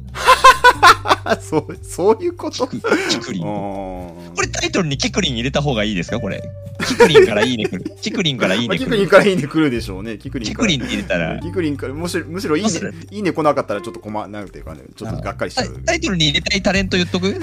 [1.24, 2.66] あ そうそういうこと？
[2.66, 2.80] キ
[3.20, 3.42] クリン。
[3.42, 6.18] ここれタイトルにキクリン入れた方がいいですか？
[6.18, 6.42] これ。
[6.88, 7.84] キクリンからいいね来る。
[8.00, 8.86] キクリンからいいまあ、ね来る。
[8.86, 10.16] キクリンからいいね来るでしょうね。
[10.16, 10.48] キクリン。
[10.48, 12.70] キクリンって入れたら、キクリンから、むしろ、むしろいいね
[13.10, 15.82] いいね来なかったらちょっと困、なんていうかね、ちょっとがっかりしちゃう。
[15.84, 17.38] タイトルに入れたいタレント言っとく？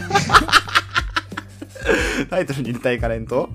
[2.30, 3.50] タイトルに入れたいカレント？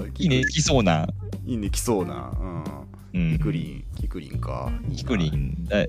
[0.00, 0.12] うん。
[0.18, 1.08] いいね、来そうな。
[1.46, 2.32] いいね来そうな。
[3.12, 3.30] ううん。
[3.34, 3.38] ん。
[3.38, 4.70] キクリン、キクリンか。
[4.84, 5.28] いいなキクリ。
[5.30, 5.68] ン。
[5.70, 5.88] え、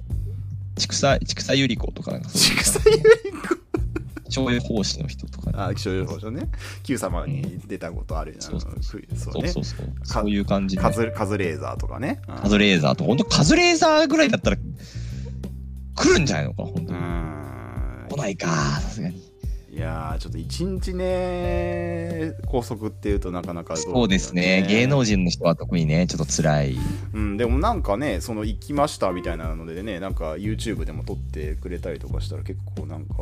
[0.77, 3.03] 畜産、畜産ゆり子とかなんかそういう畜産ゆり
[4.29, 5.57] 気象予報士の人とかね。
[5.57, 6.47] あ、気象予報士ね。
[6.83, 9.93] Q 様に出たことあるうそうクイズそうねそうそうそう。
[10.03, 10.81] そういう感じで。
[10.81, 12.21] カズカズレーザーとかね。
[12.29, 14.57] うんカズレーザーと、本当カズレーザーぐらいだったら、
[15.95, 16.91] 来るんじゃないのか、本当うに。
[16.93, 18.47] ん来ないか、
[18.79, 19.30] さすがに。
[19.81, 24.63] いやーちょっと一日ね拘束っていうとなかなかどそうですね。
[24.69, 26.77] 芸能人の人は特にね、ちょっと辛い。
[27.15, 33.15] うんでもなんかねその行きましたみたいなのでねなんか YouTube でも撮ってくれたりとかしたら結構なんか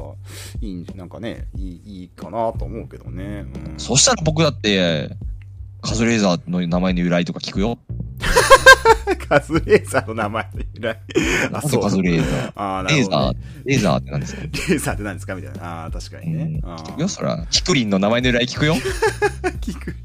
[0.60, 5.16] いいなんかねいいいいかなと思うけどね、うん、そしたら僕だって、
[5.82, 7.78] カズレーザーの名前の由来とか聞くよ。
[9.30, 11.00] カズレーザーの名前の由来。
[11.48, 12.52] あなんでカズレーザー。
[12.56, 14.42] あーなレーザーるほどね、レーザーって何ですか？
[14.42, 15.36] レーザーって何ですか？
[15.36, 15.86] みたいな。
[15.86, 17.46] あー確かにね、聞くよ、そら。
[17.50, 18.76] キクリンの名前の由来聞くよ。
[19.62, 19.96] 聞く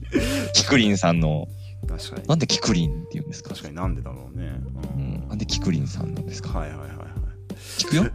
[0.54, 1.48] キクリンさんの、
[1.88, 2.28] 確かに。
[2.28, 3.50] なんでキクリンって言うんですか？
[3.50, 4.46] 確かになんでだろうね、
[4.94, 6.58] ううんん、なんでキクリンさんなんですか？
[6.60, 6.98] はいはいはいはい。
[7.78, 8.06] 聞くよ。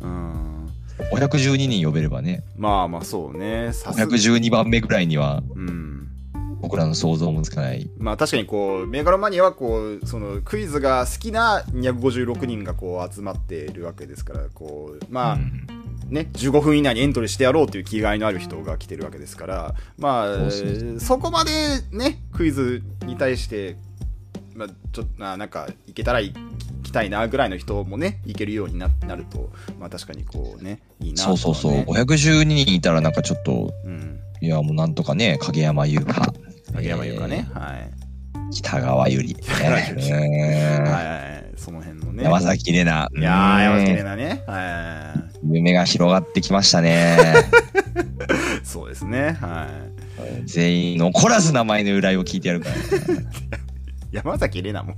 [0.00, 0.61] うん
[1.10, 3.72] 512人呼べればね、まあまあそうね。
[3.72, 4.06] さすが。
[4.06, 6.08] 512番目ぐらいにはうん。
[6.60, 7.90] 僕らの想像もつかない。
[7.98, 15.66] まあ確かにこうメガロマニアはこうそのクイズが好きな256人がこう集まっているわけですからこうまあ、うん。
[16.08, 21.50] ね15分以内にエントリーしてやろうという気概のある人が来てるわけですからまあそうそこまで
[21.90, 23.76] ねクイズに対して
[24.54, 26.34] まあちょっとななんかいけたらい
[26.92, 31.82] たいなぐらいの人もねいけるようにななるとまあ確かにこうねいいなねそうそうそう。
[31.82, 36.34] 512人いたらなんかちょっと、うんいやもうなんとかね、影山優香。
[36.74, 37.88] 影山優香ね、はい
[38.34, 38.50] えー。
[38.50, 39.36] 北川ゆり。
[39.36, 43.08] 川ゆりねはいはいはいその辺のね山崎怜奈。
[43.16, 44.42] いやー、山崎うん怜奈ね。
[44.48, 45.14] は
[45.44, 47.16] 夢が広がってきましたね。
[48.62, 48.66] い。
[48.66, 49.38] そうですね。
[49.40, 49.68] は
[50.44, 52.74] 全員残らず名前の由来を聞いてやるから。
[52.74, 52.78] い。
[54.12, 54.96] 山崎怜奈も。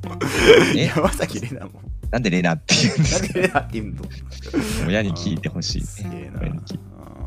[0.76, 0.86] え？
[0.86, 1.80] 山崎怜奈も。
[2.10, 3.26] なんでレナって言うんですか？
[3.26, 5.80] なんで怜奈って言うの親に聞いてほしい。
[5.82, 6.40] すげえな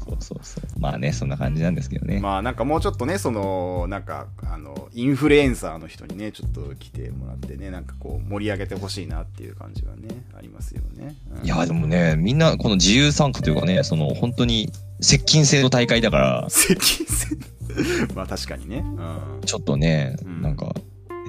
[0.07, 0.79] そうそうそう。
[0.79, 2.19] まあね、そんな感じなんですけどね。
[2.19, 10.07] まあなんかもうちょっとね、その、なんか、あの、インフルエンサーの人にね、ちょっと来てもらってね、なんかこう、盛り上げてほしいなっていう感じはね、
[10.37, 11.15] ありますよね。
[11.39, 14.71] うんいや、でもね、みんなこの自由参加というかね、その本当に
[15.01, 17.37] 接近制の大会だから、 接近戦
[18.15, 18.77] まあ確かにね。
[18.77, 18.81] う
[19.39, 19.41] ん。
[19.45, 20.73] ちょっとね、うんなんか、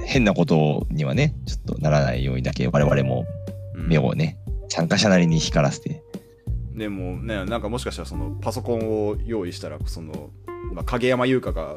[0.08, 3.26] 変なことにはね、ちょっとならないようにだけ我々も
[3.74, 4.38] うん目をね、
[4.70, 6.02] 参加者なりに光らせて。
[6.74, 10.30] でもね、なんかもしかしたらそのパソコンを用意したら、その、
[10.72, 11.76] まあ、影山優香が、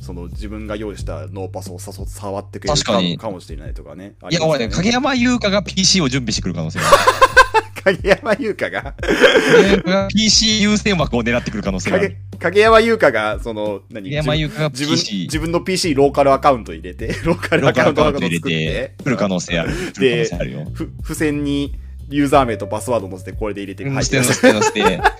[0.00, 4.14] その自分が用意したノーパスを誘触ってくれる確かもしれないとかね。
[4.30, 6.96] いや、俺、影影山優香が PC を準備してくる可能性がある。
[7.84, 8.94] 影山優香が、
[10.08, 12.16] PC 優先枠を狙ってくる可能性があ影る。
[12.38, 14.04] 影山優香が、その、何？
[14.04, 19.72] 影山優香が自分自分の PC ローカルアカウント入れて、ローカルアカウント作ってて、来る可能性ある。
[19.92, 20.66] 来る可能性あるよ。
[20.72, 21.74] ふ付箋に
[22.08, 25.00] ユーザー名とパスワード載せてこれで入れてうん入ってる捨ての捨て。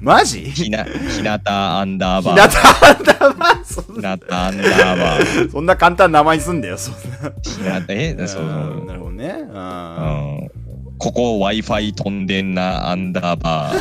[0.00, 0.40] マジ？
[0.42, 2.50] ひな、ひなたアンダーバひなー。
[2.50, 5.50] たあんだまそんひななたアンダーバー。
[5.50, 8.14] そんな簡単な名前にすんだよそんなひなた、え？
[8.26, 8.44] そう
[8.86, 9.26] なるほどね。
[9.28, 9.46] う。
[9.46, 10.50] ん。
[10.98, 13.78] ここ Wi-Fi 飛んでんなアンダーバー。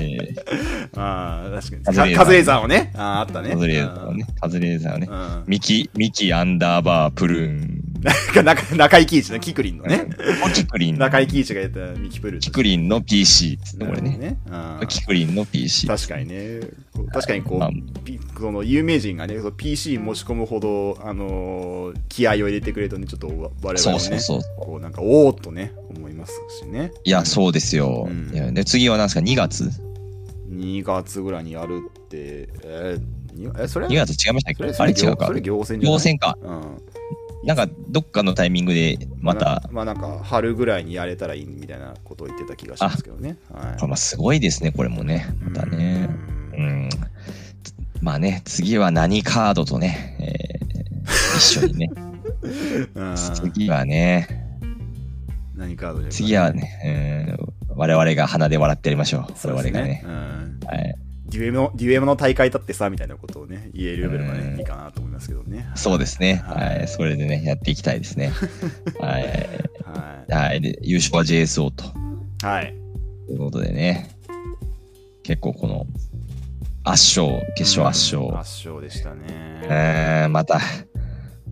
[0.00, 0.34] え
[0.92, 2.14] ーああ、確かに。
[2.14, 2.92] カカズレーザーをね。
[2.96, 3.50] ああ、あったね。
[3.50, 4.26] カズレーザーをね。
[4.40, 5.08] カズレーザーをね
[5.46, 7.80] ミキ、ミキアンダーバープルーン。
[8.06, 10.06] なんか中中井貴一のキクリンのね。
[10.54, 10.98] キクリン。
[10.98, 14.38] 中井貴一がやったミキプルキクリンの PC ですね、これね。
[14.88, 15.88] キクリンの PC。
[15.88, 16.60] 確かにね。
[17.12, 17.72] 確かにこまあう、
[18.04, 24.40] ピその有名人がね、その PC 持ち込むほど、あのー気合を入れてくれるとね、ちょっと我々もね、そうそうそう。
[24.58, 26.92] こうなんか、おーっとね、思いますしね。
[27.04, 28.06] いや、そうですよ。
[28.08, 29.68] うんで次は何ですか ?2 月
[30.48, 34.62] 2月ぐらいにやるって、えー、にえそれ ?2 月違いましたっけ？
[34.82, 36.38] あれ違うかそれ行政か。
[36.40, 36.82] うん。
[37.46, 43.38] なんか、どっかのタイミングで、また、まあなんか春ぐらいにやれたらいいみたいなことを言ってた気がしますけどね。
[43.52, 45.32] はいまあすごいですね、これもね。
[45.40, 46.10] またね。
[46.56, 46.90] うん。
[48.02, 51.90] まあね、次は何カードとね、えー一緒にね。
[53.54, 54.58] 次はね、
[55.54, 59.32] 何カードで次はね、えー我々が鼻で笑ってやりましょう。
[59.36, 60.02] そう我々がね。
[60.04, 60.96] うんはい。
[61.28, 65.68] デュエモデュエモの大会だってさみたいなことをね言えるレベルがうんねいいかなと思いますけどね。
[65.74, 66.42] そうですね。
[66.46, 66.88] はいはい。
[66.88, 68.32] それでね、やっていきたいですね。
[69.00, 69.22] はい。
[69.84, 70.60] ははい。
[70.60, 71.84] で、優勝は JSO と。
[71.84, 72.46] い。
[72.46, 72.74] はい。
[73.26, 74.10] ということでね、
[75.22, 75.86] 結構この、
[76.84, 78.30] 圧勝、決勝圧勝。
[78.30, 79.24] うん圧勝でしたね。
[79.64, 80.60] えー、また、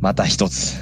[0.00, 0.76] また一つ、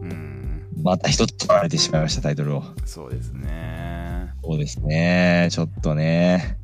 [0.00, 2.64] うん、また一つ取られてしまいました、タイトルを。
[2.86, 4.30] そうですね。
[4.42, 6.56] そうですね、ちょっとね。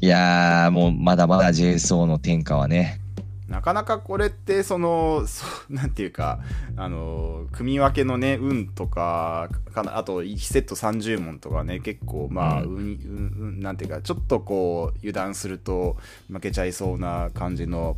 [0.00, 3.00] いやー、もうまだまだ JSO の天下はね、
[3.48, 5.24] なかなかこれってその
[5.70, 6.40] なんていうか
[6.76, 15.96] あの組み分けのね運とかかなあと1セット30問とかね結構まあ、う運運運なんていうかちょっとこう油断すると
[16.30, 17.96] 負けちゃいそうな感じの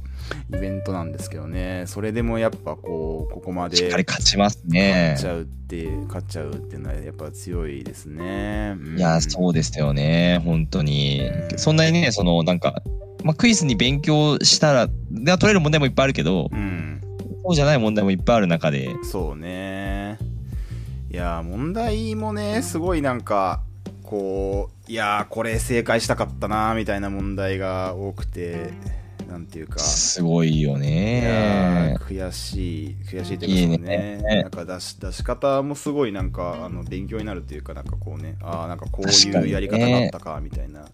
[0.51, 5.21] イベントなんですけどねそれでもやっぱこうここまでしっかり勝ちます勝ねっ。
[5.21, 8.77] ちゃうって勝っちゃうっていうのはやっぱ強いですね。
[8.77, 11.23] うんいや、そうですよね、本当に
[11.53, 11.55] う。
[11.55, 12.83] んそんなにね、その、なんか、
[13.25, 17.01] まあ、クイズに勉強したら、で取れる問題もいっぱいあるけど、うん。
[17.43, 20.19] そうじゃない問題もいっぱいある中で、そうね。
[21.11, 23.63] いやー、問題もね、すごいなんか、
[24.03, 28.73] こう、いやー、これ正解したかったなーみたいな問題が多くて、
[29.31, 32.05] なんていうか、すごいよねー。
[32.05, 40.85] 悔しい、悔しいというか、ね、ねなんか出し出し方もすごいなんか、あの勉強になるというか、なんかこうね、ああ、なんかこういうやり方があったか、みたいな。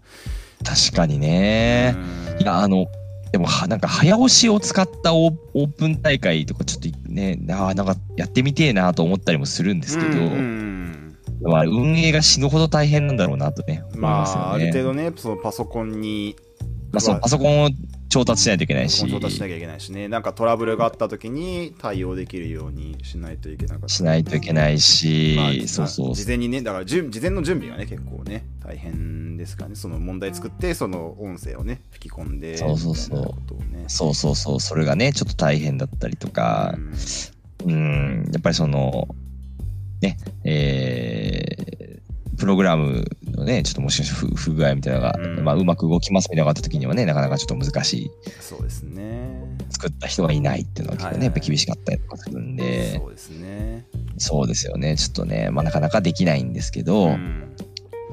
[0.63, 1.95] 確かにね。
[1.95, 2.85] うんいや、あの、
[3.31, 10.21] でもは、なんか早押しを使ったオーオープン大会とか、ちょっとね、あーなんかやってみてえなと思ったりもするんですけど、
[11.41, 14.45] 運営が死ぬほど大変なんだろうなとね、まますよね。
[14.45, 16.35] あ、ある程度ね、そのパソコンに、
[16.97, 17.69] まあ、そうパソコンを
[18.09, 19.09] 調達しないといけないし。
[19.09, 23.89] 調達しなきゃいけないしね、なんかトラブルがあった時に対応できるようにしないといけなかった。
[23.89, 33.33] しないといけないし、まあそうそう事前にね、だから準事前の準備がね、結構ね、大変ですからね、その問題作って、その音声をね、吹き込んで、そうそうそう。
[33.89, 36.75] そうそうそう、それがね、ちょっと大変だったりとか。
[37.65, 37.71] う、ん。
[37.71, 39.07] うん、やっぱりその、
[40.01, 41.67] ね、えー
[42.37, 43.03] プログラム
[43.37, 49.57] のね、ちょっともしかして不不具合みたいなのが、うんまあ、うまく動きますみたいなのがあった時にはね、なかなかちょっと難しい、そうですね。
[49.69, 53.85] 作った人がいないっていうのは結構ね、はいはいやっぱ厳しかったりとかするんで、そうですね。
[54.17, 57.55] そうですよね、ちょっとね、まあ、なかなかできないんですけど、うん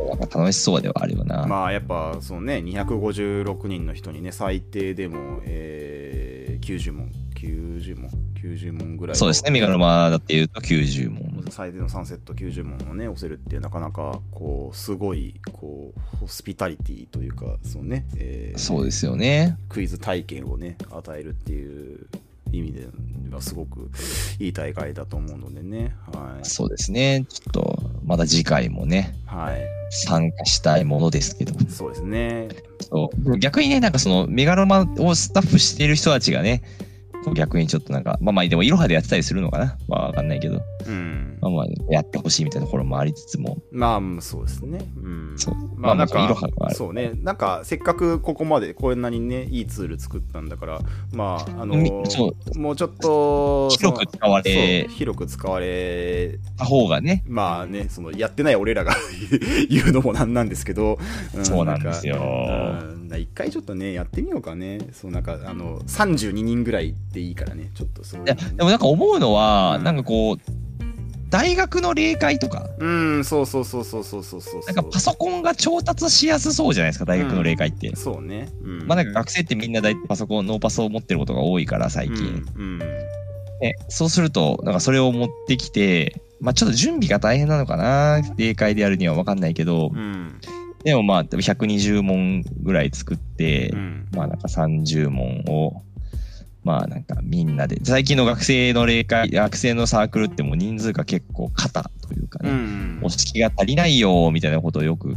[0.08, 1.46] なんか楽しそうではあるよな。
[1.46, 7.10] まあやっぱそのね256人の人にね最低でも、えー、90問
[7.44, 8.10] 90問
[8.42, 11.44] 90問ぐらいそうですね、メガロマだっていうと90問。
[11.50, 19.56] 最低の3セット90問をね押せるっていうなかなかこうすごいこうホスピタリティというかそのね、えーそうですよね。
[19.68, 22.06] クイズ体験をね与えるっていう
[22.52, 22.86] 意味で
[23.30, 23.90] はすごく
[24.38, 27.24] いい大会だと思うのでねはい、そうですね。
[27.28, 31.54] ちょっと、まだ次回もね、はい、参加したいものですけど。
[31.68, 32.48] そうですね
[32.80, 36.62] そう逆にね、なんかそのメガロマをスタッフしている人たちがね、
[37.32, 39.76] 逆にちょっとなんか、まあまあ、でも、いろはでやってたりするのかな。
[39.88, 41.38] まあわかんないけど、うん。
[41.40, 44.78] まあまあ、やってほしいみたいなところもありつつも、まあそうですね。
[44.96, 45.34] うん。
[45.36, 45.54] そう。
[45.76, 46.74] まあなんかある。
[46.74, 47.12] そうね。
[47.22, 50.80] なんかせっかくここまでこんなにねいいツール作ったんだから
[51.12, 52.58] まああのみそう。
[52.58, 58.94] もうちょっと広く使われ広く使われた方がね、まあねそのやってない俺らが
[59.68, 60.98] 言うのもなんなんですけど、
[61.42, 62.16] そうなんですよ。
[63.18, 64.78] 一回ちょっとねやってみようかね。
[64.92, 67.70] そうなんかあの32人ぐらいでいいからね。
[67.74, 69.84] ちょっとそういや、でもなんか思うのは、うん。
[69.84, 70.38] なんかこう、
[71.34, 77.96] 大学の例会とか、うんそうそうそうそうそうそうそうなんかパソコンが調達しやすそうじゃないですか、大学の例会って。
[77.96, 82.44] そうね、うん、まあなんか学生ってみんな大体パソコン、ノーパソを持ってることが多いから、最近。
[82.54, 82.78] うんうん。
[82.78, 90.40] ね、そうすると、なんかそれを持ってきて、まあちょっと準備が大変なのかな、例会でやるには分かんないけど、うん。
[90.84, 94.08] でもまあ120問ぐらい作って、うん。
[94.12, 95.82] まあなんか30問を、
[96.64, 103.00] まあなんかみんなで、最近の学生の例会、学生のサークルってもう人数が結構肩というかうね、ん。
[103.02, 105.14] お式が足りないよみたいなことをよく、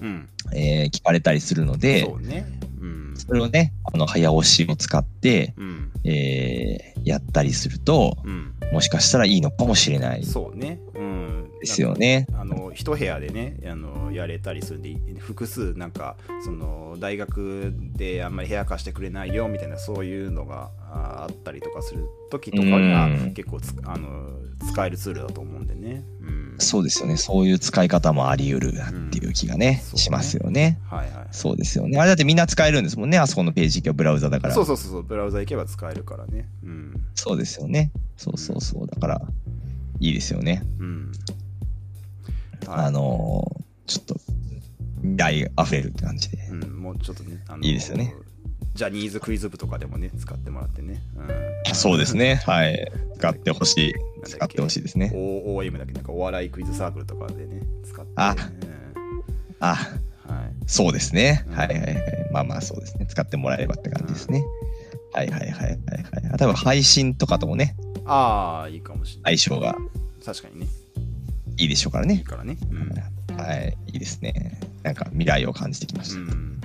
[0.00, 0.28] うん。
[0.54, 2.46] えー聞かれたりするのでそ、うね。
[2.80, 3.14] うん。
[3.16, 5.90] それをね、あの早押しを使って、うん。
[6.04, 8.52] えーやったりすると、うん。
[8.72, 10.20] もしかしたらいいのかもしれない。
[10.20, 10.80] でそうね。
[10.94, 11.05] うん
[11.64, 12.26] すよね。
[12.34, 24.30] あの一部屋でねあのやれたりするんで複数なんかその大学であんまり部屋貸してくれないよみたいなそういうのがああったりとかする時とかにはうん結構つあの
[24.70, 27.16] 使えるツールだと思うんでね、うん、そうですよね。
[27.16, 30.78] そういう使い方もあり得るなっていう気がね、うんしますよね。
[30.90, 31.98] はいはいそうですよね。
[31.98, 33.18] あれだってみんな使えるんですもんね。
[33.18, 34.54] あそこのページ行けばブラウザだから。
[34.54, 37.90] そうそうそうそうブラウザ行けば使えるからねうんそうですよね。
[38.16, 38.86] そうそうそう。
[38.86, 39.20] だから、
[40.00, 40.62] いいですよね。
[40.78, 41.12] うん
[42.70, 44.16] はいあのーちょっと、
[45.02, 46.38] 未来溢れるって感じで。
[46.50, 48.12] うん、もうちょっとね、あのいいですよね。
[48.74, 51.00] ジャニーズクイズ部とかでもね、使ってもらってね。
[51.16, 52.34] うん、そうですね。
[52.46, 52.90] はい。
[53.16, 53.94] 使ってほしい。
[54.24, 55.12] 使ってほしいですね。
[55.14, 55.92] O- OM だっけ？
[55.92, 58.36] なんかお笑いクイズサークルとかでね、使って、あうん
[59.60, 59.88] あ、はい。
[60.66, 61.44] そうですね。
[61.48, 61.96] うんはいはいはい。
[62.32, 63.06] まあまあそうですね。
[63.06, 64.42] 使ってもらえればって感じですね。
[65.12, 65.78] はいはいはいはいはい。
[66.32, 69.38] あ多分配信とかともね、ああ、いいかもしれない。
[69.38, 69.76] 相性が
[70.24, 70.66] 確かにね。
[71.56, 72.14] いいでしょうからね。
[72.14, 72.56] いいからね。
[72.70, 72.74] う
[73.34, 73.36] ん。
[73.36, 74.60] はい、いいですね。
[74.82, 76.60] なんか未来を感じてきましうん。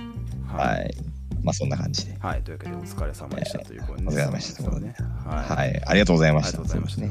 [0.48, 0.54] た。
[0.54, 0.68] は。
[0.68, 1.42] はいい。
[1.42, 2.16] まあそんな感じで。
[2.18, 2.42] はい。
[2.42, 4.94] というわけで、お疲れ様でしたということで、お疲れ様でしたそうね。
[5.26, 5.56] はい。
[5.56, 5.82] はい。
[5.86, 6.58] ありがとうございあました。
[6.58, 7.00] りがとうございました。
[7.02, 7.08] ね。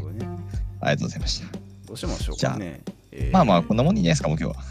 [0.82, 1.58] ありがとうございました。
[1.88, 2.82] どうしましょうかね。
[3.12, 4.64] えーまあまあ、こんなもんでいいんじゃないですか、もう今日は。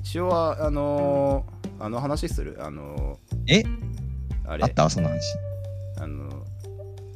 [0.00, 2.58] 一応は、あのー、あの話する？
[2.60, 3.60] あのえ？
[3.60, 3.66] ー、
[4.46, 4.90] あれあった？
[4.90, 5.36] そんな話。
[5.98, 6.44] あの、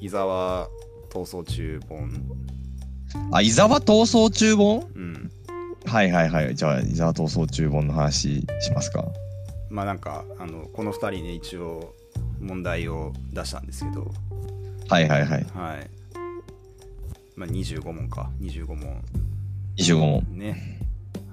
[0.00, 0.68] 伊沢
[1.10, 2.10] 逃走中本。
[3.30, 4.86] あ、伊沢逃走中本？
[4.94, 5.30] うん。
[5.86, 6.54] はいはいはい。
[6.54, 9.04] じゃあ、伊沢逃走中本の話しますか。
[9.70, 11.94] まあなんか、あの、この2人ね、一応、
[12.40, 14.10] 問題を出したんですけど、
[14.88, 15.46] はいはいはい。
[15.54, 15.90] はい。
[17.36, 19.02] まあ25問か、25問。
[19.78, 20.26] 25問。
[20.38, 20.78] ね。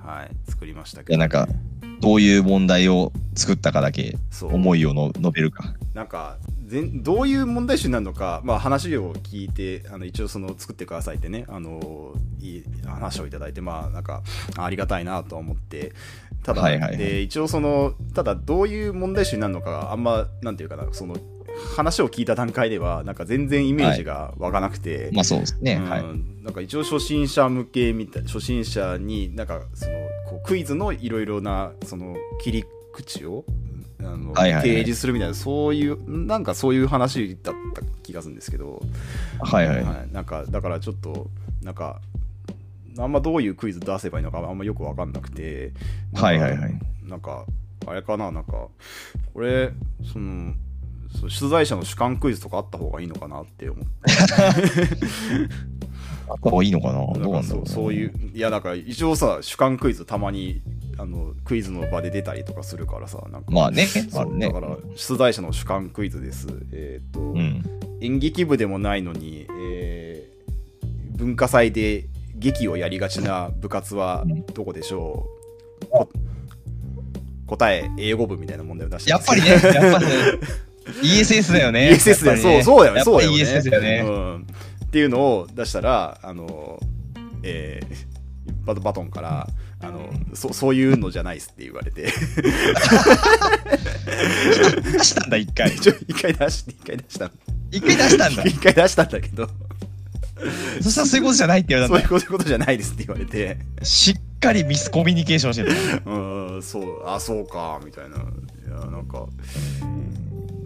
[0.03, 1.47] はい、作りましたけど、いやなんか
[1.99, 5.75] どういう問題を作ったかだけ思いをの述べるか。
[5.93, 14.21] なんか全どういう問題集になるのか、まあ、話を聞いてあの一応その作ってくださいってねあのいい話をいただいてまあなんか
[14.57, 15.93] ありがたいなとは思って。
[16.43, 16.97] ただ、はいはいはい。
[16.97, 21.17] で一応そのただどういう問題集になるのかあんまなんていうかなその
[21.75, 25.73] 話を聞いた段階ではなんか全然イメージが湧かなくて、まあそうですね。
[25.73, 25.89] うん。
[25.89, 26.03] はい。
[26.43, 29.91] なんか一応初心者向けみたい初心者になんかその
[30.29, 33.43] こうクイズのいろいろなその切り口を
[34.01, 38.81] あの、はいはいはい提示するみたいなそういうなんかそういう話だった気がするんですけど、
[39.41, 39.83] はいはい。
[39.83, 41.29] はいなんかだからちょっと
[41.61, 42.01] なんか
[42.97, 45.71] あんまどういうクイズ出せばいいのかあんまよく分かんなくて
[46.13, 46.79] はいはいはい。
[47.03, 47.45] なんか
[47.87, 48.67] あれかななんか
[49.33, 49.71] これ
[50.11, 50.53] その
[51.19, 53.89] そう出題者の主観クイズとかあった方がいいのかなって思って
[56.29, 56.99] あった方がいいのかな？
[57.19, 57.67] どうなんかそう。
[57.67, 60.61] そういういやだから一応さ主観クイズたまに
[60.99, 64.47] あのクイズの場で出たりとかするからさなんかまあね、あるね。
[64.47, 67.63] だから出題者の主観クイズですえっ、と、うん。
[68.01, 70.29] 演劇部でもないのに、えー
[71.19, 74.23] 文化祭で劇をやりがちな部活は
[74.53, 75.27] どこでしょ
[75.81, 76.09] う、こ
[77.45, 80.13] 答え英語部みたいな問題を出してやっぱりね、やっぱりね、
[81.03, 81.89] ESS だよね。
[81.91, 83.37] ESS だよ、そうそうだよね、そうだよね。
[83.37, 84.03] ESS だよね。
[84.05, 84.47] うん。
[84.85, 86.79] っていうのを出したら、あの、
[87.43, 88.19] えー
[88.65, 89.47] バトバトンから、
[89.81, 92.11] あの、そそういうのじゃないっすって言われて、出
[95.03, 95.71] したんだ、一回。
[96.07, 97.31] 一回出して、一回出した。
[97.71, 98.43] 一回出したんだ。
[98.43, 99.49] 一回出したんだけど、
[100.81, 102.27] そしたらそういうことじゃないって言われたそういう。
[102.27, 106.09] ことじゃないですって言われて、しっかりミスコミュニケーションしてた。
[106.09, 108.17] うん、そう、あ、そうか、みたいな。
[108.17, 108.19] い
[108.69, 109.27] や、なんか、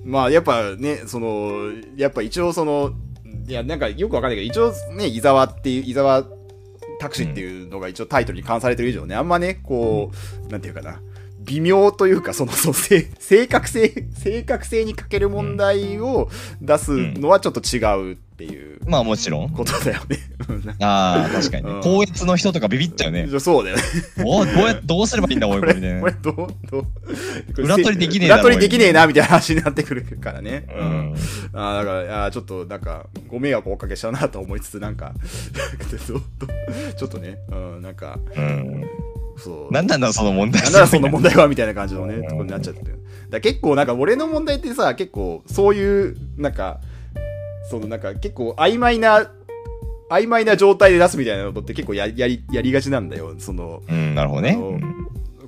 [0.04, 2.94] まあ、やっぱね、その、やっぱ一応その、
[3.48, 6.24] いや、なんかよくわかんないけど、一応ね、伊沢っていう、伊沢
[7.04, 10.12] タクシーっていうのが一応タイトルに関されてる以上ね、あんまね、こ
[10.48, 11.02] う、なんていうかな、
[11.42, 16.30] 微妙というか、その、その正 正確性、正確性に欠ける問題を
[16.62, 19.50] 出すのはちょっと違うっていうまあもちろん。
[19.52, 20.18] ことだよね。
[20.82, 21.82] ああ、確かにうんね。
[21.84, 23.28] 高越の人とかビビっちゃうね。
[23.40, 23.84] そうだよね。
[24.26, 26.14] おどうやどうすればいいんだ、おい、これ、 これみたいなこれ。
[26.14, 30.66] どう、どう、裏取りできねえな裏取りできねえな、みたいな話になってくるからね。
[30.76, 30.84] う。
[30.84, 31.14] ん。
[31.54, 35.14] あーだから、あーちょっとなんか、ご迷惑をおかけしたなと思いつつ、なんか、
[36.98, 38.84] ちょっとね、うん、なんか、うん。
[39.38, 39.74] そう。
[39.74, 40.62] なんなんだ、その問題？
[40.64, 41.48] なんならその問題は？
[41.48, 43.00] みたいな感じのね、うんところになっちゃってる。
[43.30, 46.80] だ結構なんか俺の問題ってさ、結構そういう、なんか、
[47.74, 49.32] そのなんか結構曖昧な、
[50.12, 53.34] 曖昧な状態で出すみたいなのって結構ややりやりがちなんだよ。
[53.40, 54.60] その、うん、なるほどね。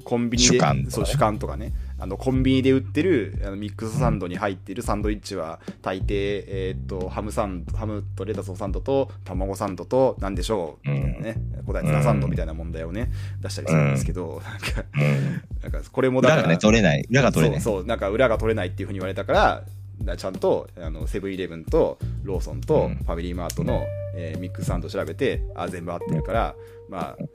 [0.03, 6.05] コンビニで主観そう主観とかねあのコンビニで売ってるあのミックスサンドに入ってるサンドイッチは大抵、
[6.47, 13.11] えーっとハムサンドハムとレタスのサンドと卵サンドと何でしょうみたいなね、答えツナサンドみたいな問題をね
[13.41, 15.43] 出したりするんですけど、なんかうん。
[15.61, 17.05] なんかこれもだから裏がね、取れない。
[17.09, 17.61] 裏が取れない。
[17.61, 19.63] そうそうなんか裏が取れないっていうふうに言われたからだ
[20.17, 22.95] ちゃんとあのセブンイレブンとローソンとうん。
[22.95, 23.83] ファミリーマートの、
[24.15, 26.55] えーミックスサンド調べてあ全部合ってるから、
[26.89, 27.25] まあ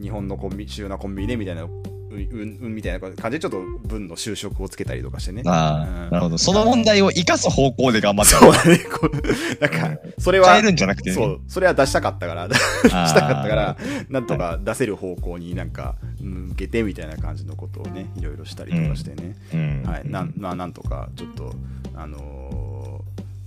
[0.00, 5.42] 日本のコンビ主要なコンビニでみたいなううんうんみたいな感じでちょっと文の就職をつけたりとかしてね。
[5.46, 5.96] あうん。
[6.06, 6.38] あ、なるほど。
[6.38, 8.78] その問題を生かす方向で頑張ってそうだね。
[8.78, 11.16] こうなんかそれは変えるんじゃなくてね。
[11.16, 11.40] そう。
[11.48, 12.60] それは出したかったから出 し
[12.90, 13.76] たかったからあ
[14.10, 19.82] なんとか出せる方向になんか向けてみたいな感じのことをねいろいろしたりとかしてね、うん。
[19.84, 21.54] はい、なんまあなんとかちょっと
[21.94, 22.82] あのー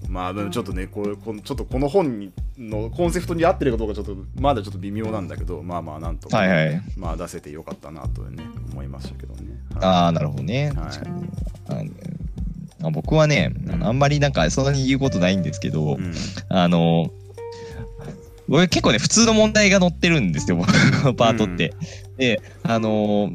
[0.08, 6.82] まあちょっとねこうこのちょっとこの本にのコンセプトに合ってるかどうかちょっとまだちょっと微妙なんだけどまあまあなんとか、はいはい。
[6.96, 9.42] まあ出せてよかったなとね思いましたけどね。
[9.74, 10.72] はいああ、なるほどね。
[10.76, 10.90] は
[11.82, 11.92] い。
[12.82, 16.14] あ僕はね、あんまりなんかそんなに言うことないんですけど、うん
[16.50, 17.12] あの、
[18.48, 21.74] 僕結構ね、普通の問題が載ってるんですよ、僕のパートって。
[22.18, 23.32] で、あの、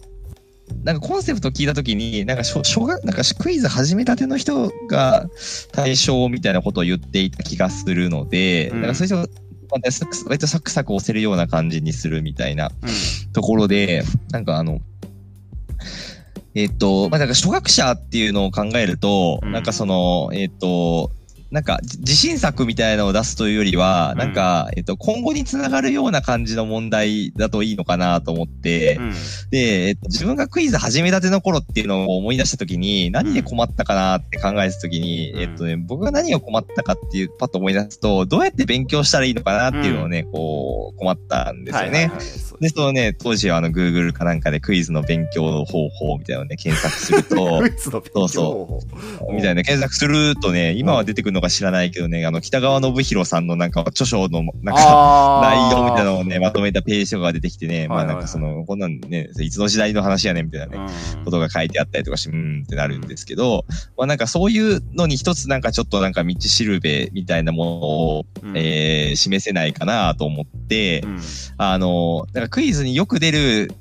[0.85, 5.27] なんかコンセプト聞いたときに、なんか小小学、なんかクイズ始めたての人が
[5.73, 8.81] 対象みたいなことを言っていた気がするので、うん。
[8.81, 9.41] なんかそういう人
[10.27, 13.33] 割とサクサク押せるような感じにするみたいなうん。
[13.33, 14.81] ところで、なんかあの、
[16.55, 19.53] えっ、と、まあ、なんか初学者っていうのを考えると、うん。
[19.53, 21.13] なんかその、えっ、と、
[21.51, 24.19] なんかじ自信作みたいなのを出すというよりは、うん。
[24.19, 29.13] なんか、えっ、と、今後につながるような感じの問題だといいのかなと思って、うん。
[29.51, 35.41] で、えっと、自分がクイズ始めたての頃っていうのを思い出したときに、何で困ったかなって考えたときに、うん。
[35.41, 42.13] えっとね、僕が何が困ったかっていう、パッと思い出すと、どうやって勉強したらいいのかなっていうのをね、こう、困ったんですよね。
[42.61, 49.33] で、そのね、当時はあの、Google かなんかでクイズの勉強方法みたいなのをね、検索すると ク、イズの勉強方法。
[49.33, 49.63] みたいな。
[49.63, 61.25] 検索するとね、今は出てくるのか知らないけどね、あの、北川信弘さんのなんか著書の、なんか、 内容みたいなのをね、まとめたページとかが出てきてね、まあなんかその、こんなんね、いつの時代の話やねんみたいなね、うん。
[61.25, 63.65] ことが書いてあったりとかして、うーんってなるんですけど、
[63.97, 68.57] まあなんかそういうのに一つなんかちょっとなんか道しるべみたいなものを、うん。
[68.57, 71.21] えー示せないかなと思って、うん。
[71.59, 73.73] あの、なんかクイズによく出る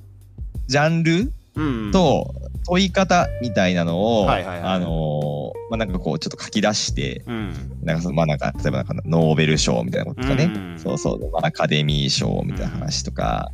[0.68, 1.92] ジャンルうん。
[1.92, 2.34] と
[2.70, 4.74] 問い方みたいなのを、はいはいはい。
[4.74, 7.54] あの、まあなんかこうちょっと書き出して、うん。
[7.82, 10.80] なんかその、まあなんか、例えばなんかノーベル賞みたいなこととかね、うん。
[10.80, 13.52] そうそう、まあアカデミー賞みたいな話とか、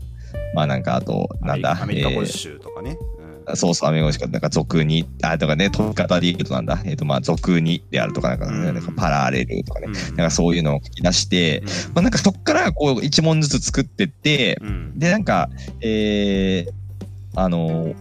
[0.53, 2.97] まあなんかあと、なんだ、アメリカえー語集とかね。
[3.53, 8.63] そうそう、アメリカ語しか、なんか俗に、あ、とかね、問い方で言うとなんだ、えっ、とまあ俗にであるとか、なんか,、うん。
[8.66, 9.93] なんかパラレルとかね、うん。
[9.93, 11.63] なんかそういうのを書き出して、
[11.93, 14.99] まあなんかそっからこう一問ずつ作ってって、うん。
[14.99, 15.49] で、なんか、
[15.82, 17.93] えー、あの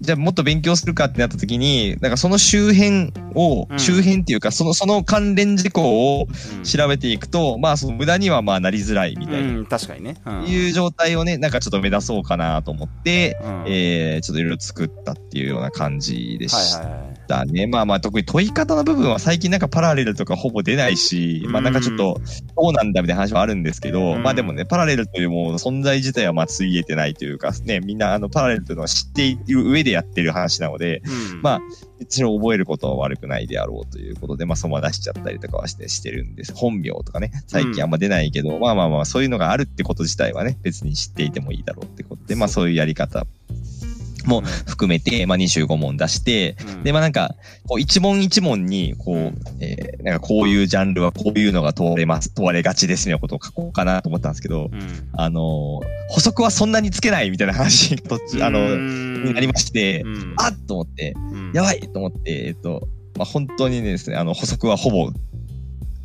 [0.00, 3.78] じゃあもっと勉強するかってなった時に、なんかその周辺を、うん。
[3.78, 6.26] 周辺っていうか、その、その関連事項を
[6.56, 6.64] うん。
[6.64, 10.16] 調べていくと、まあその無駄にはまあなりづらいみたいな、うん確かにね。
[10.26, 10.44] うん。
[10.44, 13.64] いう状態をね、なんかちょっと目指そうかなと思って、うん。
[13.66, 17.66] えー、ちょっといろいろ作ったっていうような感じでしはいはいはいたね。
[17.66, 22.20] まあまあ特に問い方の部分は最近なんかパラレルとかほぼ出ないし、まあなんかちょっと
[22.56, 24.22] どうなんだみたいな話はあるんですけど、うん。
[24.22, 31.02] まあでもね、パラレルというものの存在自体はまあついえてないというか、ね、みんなあのパラレルというのは知っている上でやってる話なので、
[31.32, 31.42] うん。
[31.42, 31.60] まあ
[31.98, 36.52] 一応覚えることは悪くないであろうということで、まあそのまま出しちゃったりとかはしてしてるんです。
[36.54, 43.26] 本名とかね、最近あんま出ないけど、まあまあまあそういうのがあるってこと自体はね、別に知っていてもいいだろうってことで、まあそういうやり方
[44.26, 46.82] も含めて、まあ25問出して、うん。
[46.82, 47.34] で、まあなんか、
[47.66, 55.08] こう一問一問に、こう、えー、なんかこういうジャンルはこういうのが問われます、問われがちですみたいなことを書こうかなと思ったんですけど、うん。
[55.12, 60.34] あのー補足はそんなにつけないみたいな話が途中、あの、になりまして、うん。
[60.38, 61.52] あっと思って、うん。
[61.52, 65.10] やばいと思って、えっと、まあ、本当にですね、あの、補足はほぼ、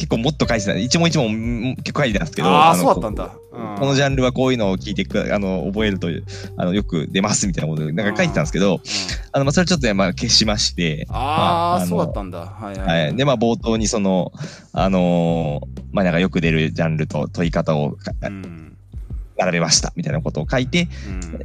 [0.02, 3.28] 結構もっと書いてた、一問一問うん結構書いてたんですけど、ああのそうだったんだ。
[3.52, 6.26] ここのジャンルはこういうのを聞いてく、あの、覚えるという、
[6.58, 8.80] あの、よく出ますみたいなことで、なんか書いてたんですけど、
[9.32, 12.40] あの、まあ、それちょっとね、まあ、消しまして、あまあそうだったんだ。
[12.40, 13.12] はいははい。
[13.12, 13.16] い。
[13.16, 14.32] で、まあ、冒頭にその、
[14.74, 18.71] あのーまあ、なんかよく出るジャンルと問い方をかうん
[19.42, 20.88] 並べました、みたいなことを書いて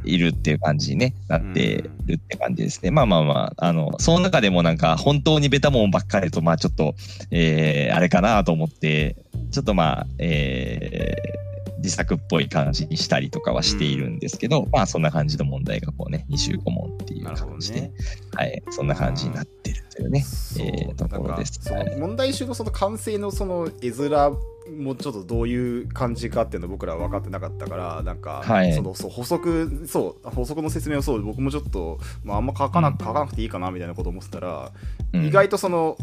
[0.03, 0.09] うん。
[0.09, 2.91] いるっていう感じに、ね、なってるって感じですね。
[2.91, 6.95] まあまあまあ、あの、その中でもなんか、本当にベタもんばっかりと、まあちょっと、
[7.31, 9.15] えー、あれかなと思って、
[9.51, 17.91] ちょっとまあ、えー、自作っぽい感じにしたりとかはしているんですけど、まあそんな感じの問題がこうね、25問っていう感じで、ね。
[18.33, 20.25] はい、そんな感じになってるというね。
[20.59, 21.59] えーところです。
[21.97, 24.37] 問題集のその完成のその絵面
[24.67, 28.73] もちょっとどういう感じかっていうの僕らは分かってなかったからなんか、はい。
[28.73, 34.71] そのそう補足そう補足の説明をそう僕もちょっと、まあ、あんま書かな書かなくていいかなみたいなことを思ってたら、
[35.13, 35.25] うん。
[35.25, 35.97] 意外とその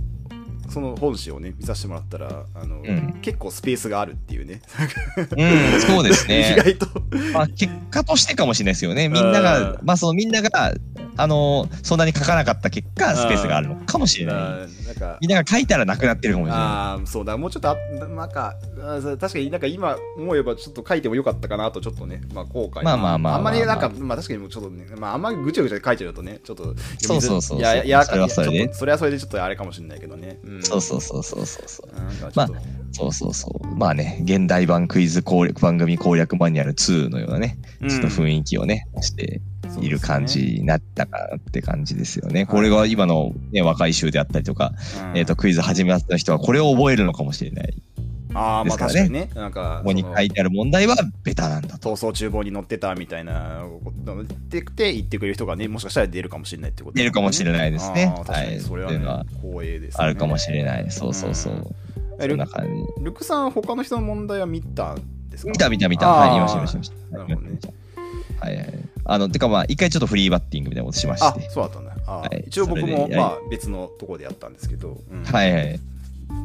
[0.69, 3.21] その本誌をね見させてもらったらあの、ん。
[3.23, 4.61] 結構スペースがあるっていうね。
[5.37, 6.57] うん、そうです意ね。
[6.65, 6.87] 外と。
[7.33, 9.09] まあ、結果としてかもしれないですよね。
[9.09, 10.75] みんなが、まあ、そのみんなが、
[11.17, 14.35] あの、そんなに書かなかった結果、スペースがあるのかもしれない。
[14.85, 16.61] なんかみんなが書いたらなくなってるかもしれない。
[16.61, 17.77] ああそうだもうちょっとあ
[18.09, 18.55] なんか
[19.21, 22.83] 確かになんか今思えばちょっと書いてもよかったかなとちょっとねまあ後悔。
[22.83, 23.39] まあまあまあまああ。
[23.39, 28.59] んまりなんかまあ確かにもうちょっとねまああんまりぐちゃぐちゃ書いちゃうとねちょっとそうそうそういやいやそれはそれで。
[28.59, 31.97] ちょっとそれはそれでちょっとあれかもしれないけどね、うん、そうそうそうそうそうそう。
[31.97, 32.55] なんかちょっと、
[32.93, 33.77] そうそうそう。
[33.77, 39.41] まあね、現代版クイズ攻略番組攻略マニュアル2のようなね、うんちょっと雰囲気をね、出して
[39.81, 42.43] いる感じになったかなって感じですよね。
[42.43, 44.73] いこれが今の、ね、若い衆であったりとか、
[45.13, 47.75] うんえっ、と、クイズ始めた人はこれを覚えるのかもしれない。
[48.35, 51.91] ああまあ確かにねなんかここに書いてある問題はベタなんだと。
[51.97, 58.99] 逃走厨房に乗ってたみたいなこと言ってくて言ってくれる人がねもしかしたら出るかもしれないってこと、出るかもしれないですねはいにそれは,、ね
[59.43, 60.91] 光栄です、ね、あるかもしれない。
[60.91, 61.53] そうそうそう。
[61.55, 61.67] うん
[62.17, 62.65] そんな感
[62.99, 63.05] じ。
[63.05, 65.51] ルクさん他の人の問題は見たんですか？
[65.51, 66.09] 見た見た見た。
[66.09, 67.19] はい、見ました見ました。
[67.19, 67.59] なるほどね
[68.41, 68.75] はいはい。
[69.05, 71.51] あの、てかまあ、一回ちょっとフリーバッティングみたいなことしましあて。
[71.51, 75.81] そうだったんだあ、はい一応僕もまあ別のところでやったんですけど、うんはいはい。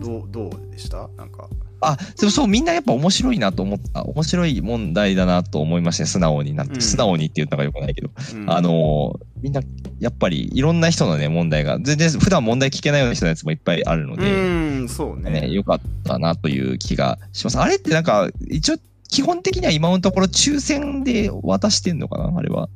[0.02, 1.08] どうどうでした？
[1.18, 1.48] なんか
[1.82, 6.76] あ、でもそう、みんなやっぱ面白いなと思った、面白い問題だなと思いましたね、素直になって。
[6.76, 8.10] うん素直にって言ったのがよくないけど。
[8.34, 9.62] うんあのーみんな、
[10.00, 17.58] やっぱりいろんな人のね、問題が、全然普段問題聞けないような人のやつもいっぱいあるのうで、ーんそうねね、よかったなという気がします。
[17.58, 18.78] あれってなんか、一応、
[19.08, 22.70] 基本的には今のところ抽選で渡してんのかなあれは。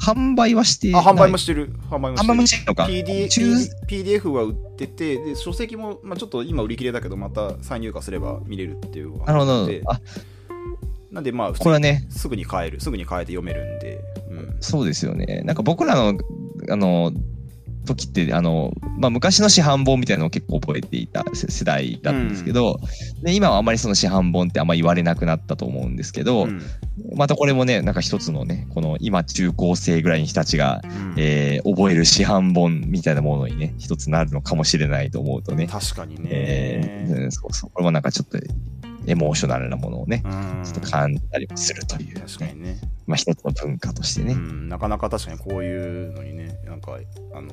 [0.00, 0.94] 販売はして。
[0.94, 2.86] あ販売もしてる販売も販売もししててんのか。
[2.86, 9.82] る PD 抽 PDF は売っててで書籍も、まあ、ちょっと今売り切れだけどまた再入荷すれば見れるっていうなるほどで。
[9.86, 10.00] あ、
[11.10, 15.42] なんでまあこれはね、すぐに買えるすぐに買えて読めるんで、うん、そうですよね。
[15.44, 16.18] なんか僕らの、
[16.70, 17.12] あの、
[17.94, 22.80] 時って、あの、まあ、昔の市販本みたいなのを結構覚えていた世世代だったんですけど、
[23.22, 26.62] で今はあんまりその市販本ってあんま言われなくなったと思うんですけど、うん。
[27.14, 31.14] またこれもね、なんか一つのね、この今中高生ぐらいの人たちが、うん。
[31.16, 38.38] えー覚える市販本みたいなものにね、一つなるのかもしれないと思うとね、確かにね、えーうんそうそう、これもなんかちょっと
[39.06, 40.64] エモーショナルなものをね、うん。
[40.64, 42.80] ちょっと感じたりもするという、確かにね。
[43.06, 44.34] まあ一つの文化としてね。
[44.34, 46.98] うん、なかなか確かにこういうのにねなんか
[47.34, 47.50] あの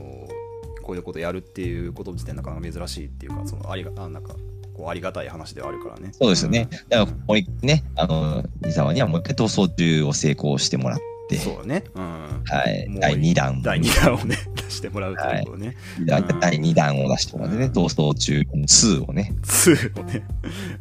[0.84, 4.36] こういうことやるっていうこと自体なかなか珍しいっていうかそのありがあなんか
[4.78, 6.12] こうありがたい話ではあるからね。
[6.14, 6.68] そうですよね。
[6.72, 12.88] だから、うんもう一回ね、あの、伊沢にはもう一回逃走中を成功してもらって、そうね、うん、はい。
[13.00, 13.62] 第2弾。
[13.64, 15.76] 第2弾をね 出してもらうということね、
[16.06, 16.40] 第うん。
[16.40, 17.72] 第2弾を出してもらってね、うん。
[17.72, 20.24] 逃走中2をね、2をね、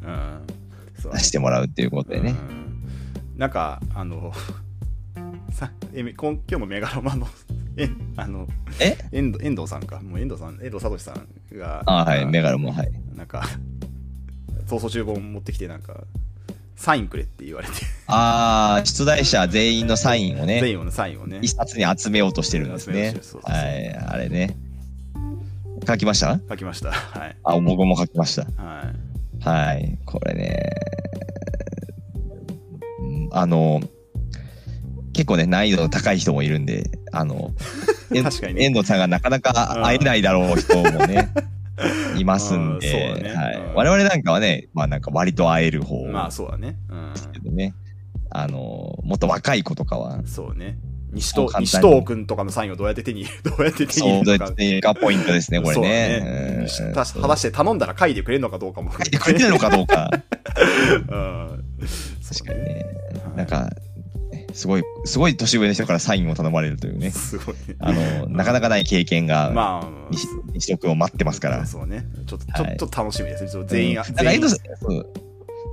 [0.05, 0.41] うん、
[1.13, 2.31] 出してもらうっていうことでね。
[2.31, 3.39] うん。
[3.39, 4.33] なんかあの
[5.53, 7.29] さえめ今今日もメガロマンの
[7.79, 8.47] えあの
[8.81, 8.97] え？
[9.13, 10.01] 遠藤遠藤さんか。
[10.01, 12.91] もう遠藤さん遠藤聡さんがあはい、メガロも、はい。
[13.15, 13.47] なんか
[14.67, 16.05] 逃走中本持ってきてなんか
[16.75, 17.73] サインくれって言われて、
[18.07, 21.39] あー、出題者全員のサインをね、全員のサインをね。
[21.41, 23.15] 一冊に集めようとしてるんですね。
[23.45, 24.57] はい、あれね。
[25.89, 26.39] 書きました？
[26.51, 26.91] 書きました。
[26.93, 27.37] はい。
[27.45, 28.43] あ、僕も書きました。
[28.63, 29.06] はい
[29.41, 30.71] はい、これね。
[33.01, 33.81] うんあの、
[35.13, 37.53] 結構ね、難易度の高い人もいるんで、あの、
[38.23, 38.55] 確かに。
[38.55, 41.31] ね遠藤さんがなかなか会えないだろう人もね、
[42.19, 43.33] いますんうんで、ね。
[43.35, 43.57] はい。
[43.57, 43.75] うん。
[43.75, 46.77] 我々なんかはね、まあなんか割と会える方まあそうだね。
[46.89, 47.57] うん。
[47.57, 47.75] ね、
[48.31, 50.79] あの、もっと若い子とかは、そうね
[51.17, 54.65] 西東西東君とかのサインをどうやって手に どうやって手に入れるのかどう。
[54.65, 56.59] やってがポイントですね、これね。
[56.61, 60.11] うんた果たして頼んだら書いてくれるのかどうかも書いてくれてるのかどうか。
[61.09, 61.65] うん。
[62.29, 62.87] 確かにね。
[63.25, 63.37] はい。
[63.37, 63.71] なんか、
[64.53, 67.11] すごい、すごい年上の人からサインを頼まれるというね。
[67.11, 67.55] すごい。
[67.55, 71.65] ねあの、なかなかない経験が、まあ西西尾君を待ってますから。
[71.67, 72.07] そうね。
[72.27, 73.51] ちょっとちょ,、っと楽しみですね。
[73.51, 73.97] ちょっと全員、うん。
[73.97, 74.67] なんか遠藤さん、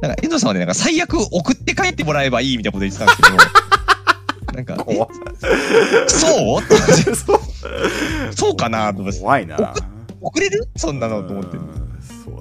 [0.01, 3.37] なんか遠藤さんはね、なんか最悪送って帰ってもらえばいいみたいなこと言ってたんですけど、
[4.53, 5.07] なんか、怖
[6.07, 6.61] そう？
[8.33, 8.55] そう？
[8.55, 9.73] かなと思って、怖いな
[10.21, 10.67] 送れる？
[10.75, 11.23] そんなの？
[11.23, 11.57] と思って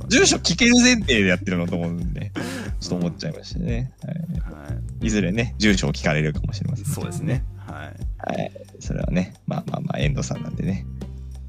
[0.08, 2.32] 住所聞ける前提でやってるのと思うんで、
[2.80, 3.92] ちょっと思っちゃいましたね。
[4.02, 4.14] はい
[4.54, 4.68] は
[5.00, 6.86] いずれね、住所を聞かれるかもしれません。
[6.86, 7.44] い、そうですね。
[7.56, 8.36] はい。
[8.38, 8.52] はい。
[8.78, 10.86] それはね、まあまあまあ、遠藤さんなんでね。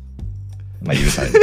[0.82, 1.40] まあ、許される。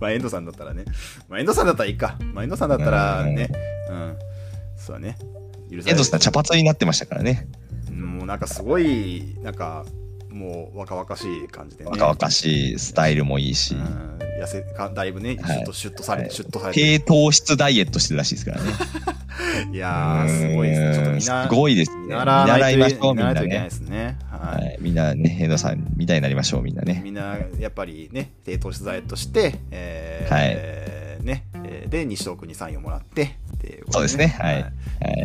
[0.00, 0.84] まあ、遠藤さんだったらね。
[1.28, 2.18] まあ、遠藤さんだったらいいか。
[2.32, 3.50] まあ、遠藤さんだったらね。
[3.88, 4.16] うん。
[4.76, 5.16] そうだね。
[5.18, 5.28] 許さ
[5.70, 7.46] れる遠藤さん茶髪になってましたからね。
[7.94, 9.84] もうなんかすごい、なんか、
[10.30, 11.90] もう若々しい感じでね。
[11.90, 14.18] 若々しい、スタイルもいいしう、ん。
[14.42, 16.80] 痩せか、だいぶね、ちはいょっとシュッとされて、はいシュッとされて。
[16.80, 18.70] 低糖質ダイエットしてるらしいですからね。
[19.72, 20.94] いやー、すごいですね。
[20.94, 21.96] ちょっとみんすな、ごいですね。
[21.98, 24.18] 見見習いましょう、みんなねね。
[24.30, 24.38] は。
[24.56, 24.82] はいい。
[24.82, 27.00] みんなね、遠藤さんみたいになりましょう、みんなね。
[27.04, 33.36] みんな、やっぱりね、低糖質ダイエットして、えーね、えーで、西東君にサインをもらって、
[33.90, 34.72] そうですねはいはい。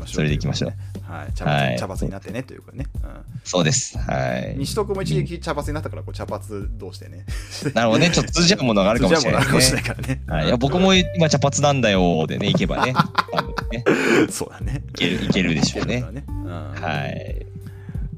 [0.05, 0.73] それでいきましょう。。
[1.09, 1.33] はい。
[1.33, 2.85] 茶はい髪茶髪になってね、というかね。
[3.03, 3.09] うん
[3.43, 3.97] そうです。
[3.97, 4.55] はい。
[4.57, 6.43] 西東君も一時期茶髪になったから、こう茶髪
[6.77, 7.25] 同士でね。
[7.73, 8.11] なるほどね。
[8.11, 9.81] ちょっと通じ合うものがあるかもしれない通じ合うものあるかもしれね。
[9.81, 10.21] ないからね。
[10.27, 13.83] はい、いや僕も今茶髪なんだよでね、行けばね、多分ね、
[14.29, 14.83] そうだね。
[14.89, 16.05] いけるいけるでしょうね。
[16.11, 16.23] ね。
[16.27, 17.45] うんはい。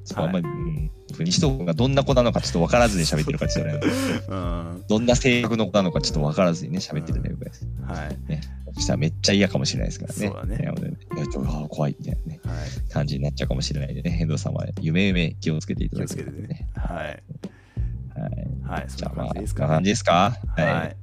[0.05, 3.93] ちょっとあんまはり、うん西東君がどんな子なのかちょっと分からずに喋ってるから、ちょっとね、
[4.27, 4.83] うん。
[4.87, 7.67] どんな性格の子なのかちょっと分からずにね、喋ってるね、僕です。
[7.85, 8.17] はい。
[8.29, 8.41] ね。
[8.73, 10.27] そしたらめっちゃ嫌かもしれないですからね。
[10.27, 12.91] そうだねいや、いやちょっと怖いみたいなね、はい。
[12.91, 16.67] 感じになっちゃうかもしれないんでね、遠藤さんは夢夢気をつけていた気だきたいをつけてね。
[16.75, 16.97] はい。
[16.97, 17.21] はい。
[18.63, 18.85] はい。
[18.87, 19.83] じゃあまあ、感じですかねこんな感。
[19.83, 20.13] じですか？
[20.55, 20.95] ははい。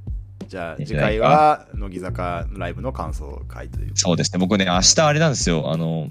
[0.45, 0.49] い。
[0.49, 3.93] じゃあ、いいん次回は、乃木坂のライブの感想会という。
[3.95, 4.39] そうですね。
[4.39, 5.71] 僕ね、明日あれなんですよ。
[5.71, 6.09] あの、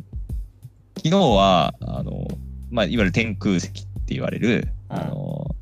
[0.98, 2.28] 昨日は、あの、
[2.70, 5.56] まあ、いわゆる天空石って言われる、うんあの、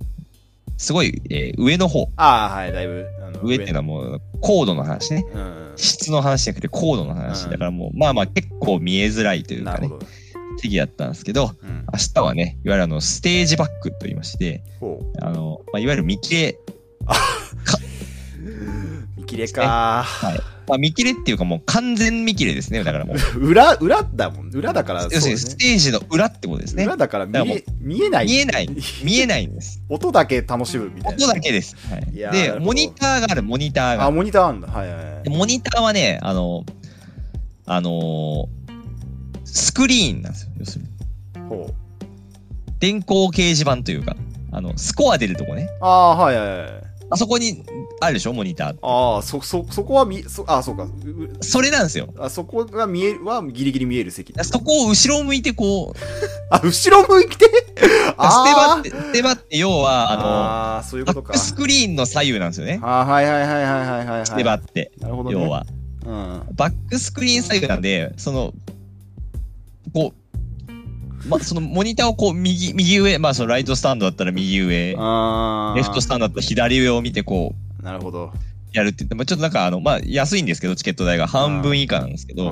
[0.77, 2.09] すごい、えー上の方。
[2.17, 3.07] ああ、はい、だいぶ。
[3.43, 5.25] 上っていうのはもう、高度の話ね。
[5.33, 5.73] うん。
[5.75, 7.45] 質の話じゃなくて高度の話。
[7.45, 9.77] うんだからもう、まあまあ結構見えづらいというかね。
[9.79, 10.07] なるほど。
[10.57, 11.85] 席だったんですけど、うん。
[11.91, 16.57] 明日はね、いわゆるあの、ステージバックと言いまして、ほあの、まあ、いわゆる見切れ、う。
[18.39, 19.04] 見
[19.35, 20.39] 切れかはい。
[20.67, 22.83] まあ、見切れっていうかもう完全見切れですね。
[22.83, 24.49] だからもう、 裏、裏だもん。
[24.49, 26.85] 裏だから、要するにステージの裏ってことですね。
[26.85, 28.25] 裏だから見だからもえ見えない。
[28.25, 28.69] 見えない。
[29.03, 29.81] 見えないんです。
[29.89, 31.25] 音だけ楽しむみたいな。
[31.25, 31.75] 音だけです。
[31.89, 34.11] はいい、で、やーなるほどモニターがある、モニターあ、が。
[34.11, 34.67] モニターあんだ。
[34.67, 35.29] はいはいはいで。
[35.29, 36.65] モニターはね、あの、
[37.65, 38.65] あのー
[39.45, 40.49] スクリーンなんですよ。
[40.59, 41.49] 要するに。
[41.49, 41.73] ほう。
[42.79, 44.15] 電光掲示板というか、
[44.51, 45.69] あの、スコア出るとこね。
[45.81, 46.69] ああ、はいはいはい。
[47.11, 47.63] あそこに
[48.01, 48.75] あるでしょ、モニター。
[48.85, 50.83] ああ、そ、そ、そこは見、そ、あそうか。
[50.83, 50.89] う
[51.41, 52.09] それなんですよ。
[52.19, 54.33] あそこが見える、はギリギリ見える席。
[54.43, 55.99] そこを後ろを向いてこう、
[56.51, 57.35] あ、後ろ向いて？
[57.35, 57.87] ステ
[58.17, 60.23] バあって、ステバって要は、あの、
[60.79, 61.45] あそういうことかバック。
[61.45, 62.79] スクリーンの左右なんですよね。
[62.83, 64.25] あーはいはいはいはいはいはい。
[64.25, 65.41] ステバって、なるほどね。
[65.41, 65.65] 要は。
[66.05, 66.41] うん。
[66.55, 68.53] バックスクリーン左右なんで、その、
[69.93, 75.75] こう、ま、そのモニターをこう右、右上、まあそのライトスタンドだったら右上、ああ。
[75.77, 78.33] レフトスタンドだったら左上を見てこう、なるほど。
[78.73, 82.49] やるって言って、まあ、ちょっとなんかあの、まあ安いんですけど、チケット代が半分以下なんですけど、うん。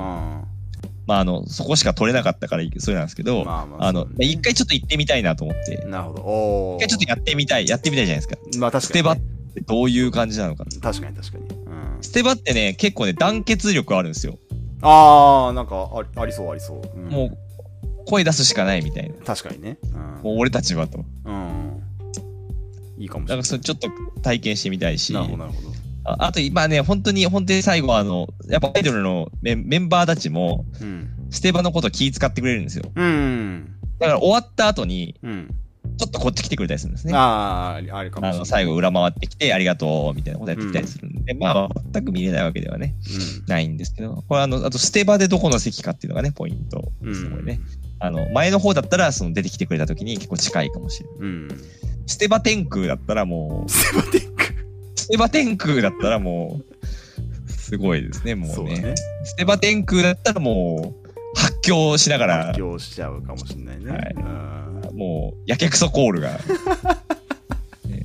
[1.06, 6.76] まああの、そこしか取れなかったからそれなんですけど、まあまああの一回ちょっと行ってみたいなと思って、なるほど。
[6.78, 8.60] 一回ちょっとやってみたい、やってみたいじゃないですか。
[8.60, 10.64] まあ確かに、ステバってどういう感じなのか。
[10.80, 11.44] 確かに確かに。
[11.44, 11.98] うん。
[12.00, 14.38] ステバってね、結構ね、団結力あるんですよ。
[14.82, 16.82] ああ、なんかありありそうありそう。
[16.96, 17.38] うんもう、
[18.06, 19.14] 声出すしかないみたいな。
[19.24, 19.78] 確かにね。
[20.22, 21.04] もう俺たちはと。
[21.24, 21.73] うん。
[22.96, 23.02] うん。
[23.02, 23.42] いいかもしれない。
[23.42, 23.88] だからそれちょっと
[24.22, 25.68] 体験してみたいし、なるほどなるほど。
[26.04, 31.10] ああと、今ね、本当に、本当に最後は、あの、やっぱアイドルのメンメンバーたちも、うん。
[31.30, 32.92] ステバのこと気遣ってくれるんですよ。
[32.94, 33.74] うん。
[33.98, 35.54] だから終わった後に、うん。
[35.96, 37.14] ちょっとこっち来てくれたりするんですね。
[37.14, 38.38] あああ、あれかもしれない。
[38.40, 42.94] の、最後裏回ってきて、ありがとう、みたいなことやってきたりするんで、まあ、全く見れないわけではね、
[43.46, 47.08] ないんですけど、これあの、あと、ステバでどこの席かっていうのがね、ポイントうん。
[47.08, 47.60] ですこれね。
[48.00, 51.58] あの、前の方だったら、その出てきてくれた時に結構近いかもしれない。
[52.04, 52.08] うん。
[52.08, 54.44] ステバ天空だったらもう、セバテック。
[54.94, 56.60] ステバ天空だったらも
[57.48, 58.54] う、すごいですね、もうね。
[58.54, 58.94] そうだね。
[59.24, 63.90] ステバ天空だったらもう、発狂しながら発、狂しちゃうかもしれないね。
[63.90, 64.54] はいうん
[64.94, 66.38] もう、やけくそコールが。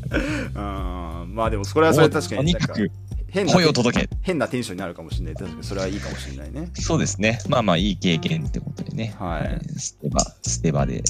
[0.09, 1.35] うん。
[1.35, 2.91] まあでも、それはそれ確かにとにかく
[3.31, 4.09] 変な声を届け。
[4.21, 5.35] 変なテンションになるかもしれない。
[5.35, 6.69] 確かにそれはいいかもしれないね。
[6.75, 7.39] そうですね。
[7.47, 9.15] まあまあ、いい経験ってことでね。
[9.19, 11.03] はいステバ、ステバで、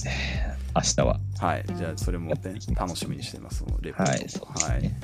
[0.76, 1.20] 明日は。
[1.40, 1.66] はい。
[1.76, 2.42] じゃあ、それも、ね、
[2.76, 3.64] 楽しみにしてます。
[3.82, 4.82] レポートはい、そうですはい。
[4.82, 5.00] ね。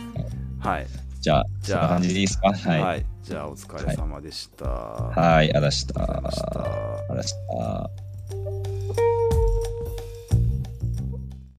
[0.59, 0.88] はい。
[1.22, 2.53] じゃあ、じゃあ感じでいいですか？
[2.53, 2.82] はい。
[2.82, 3.05] はい。
[3.24, 4.66] じゃあ、お疲れ様でした。
[4.66, 6.01] はい、あらした。
[6.03, 8.05] ありがとうございました。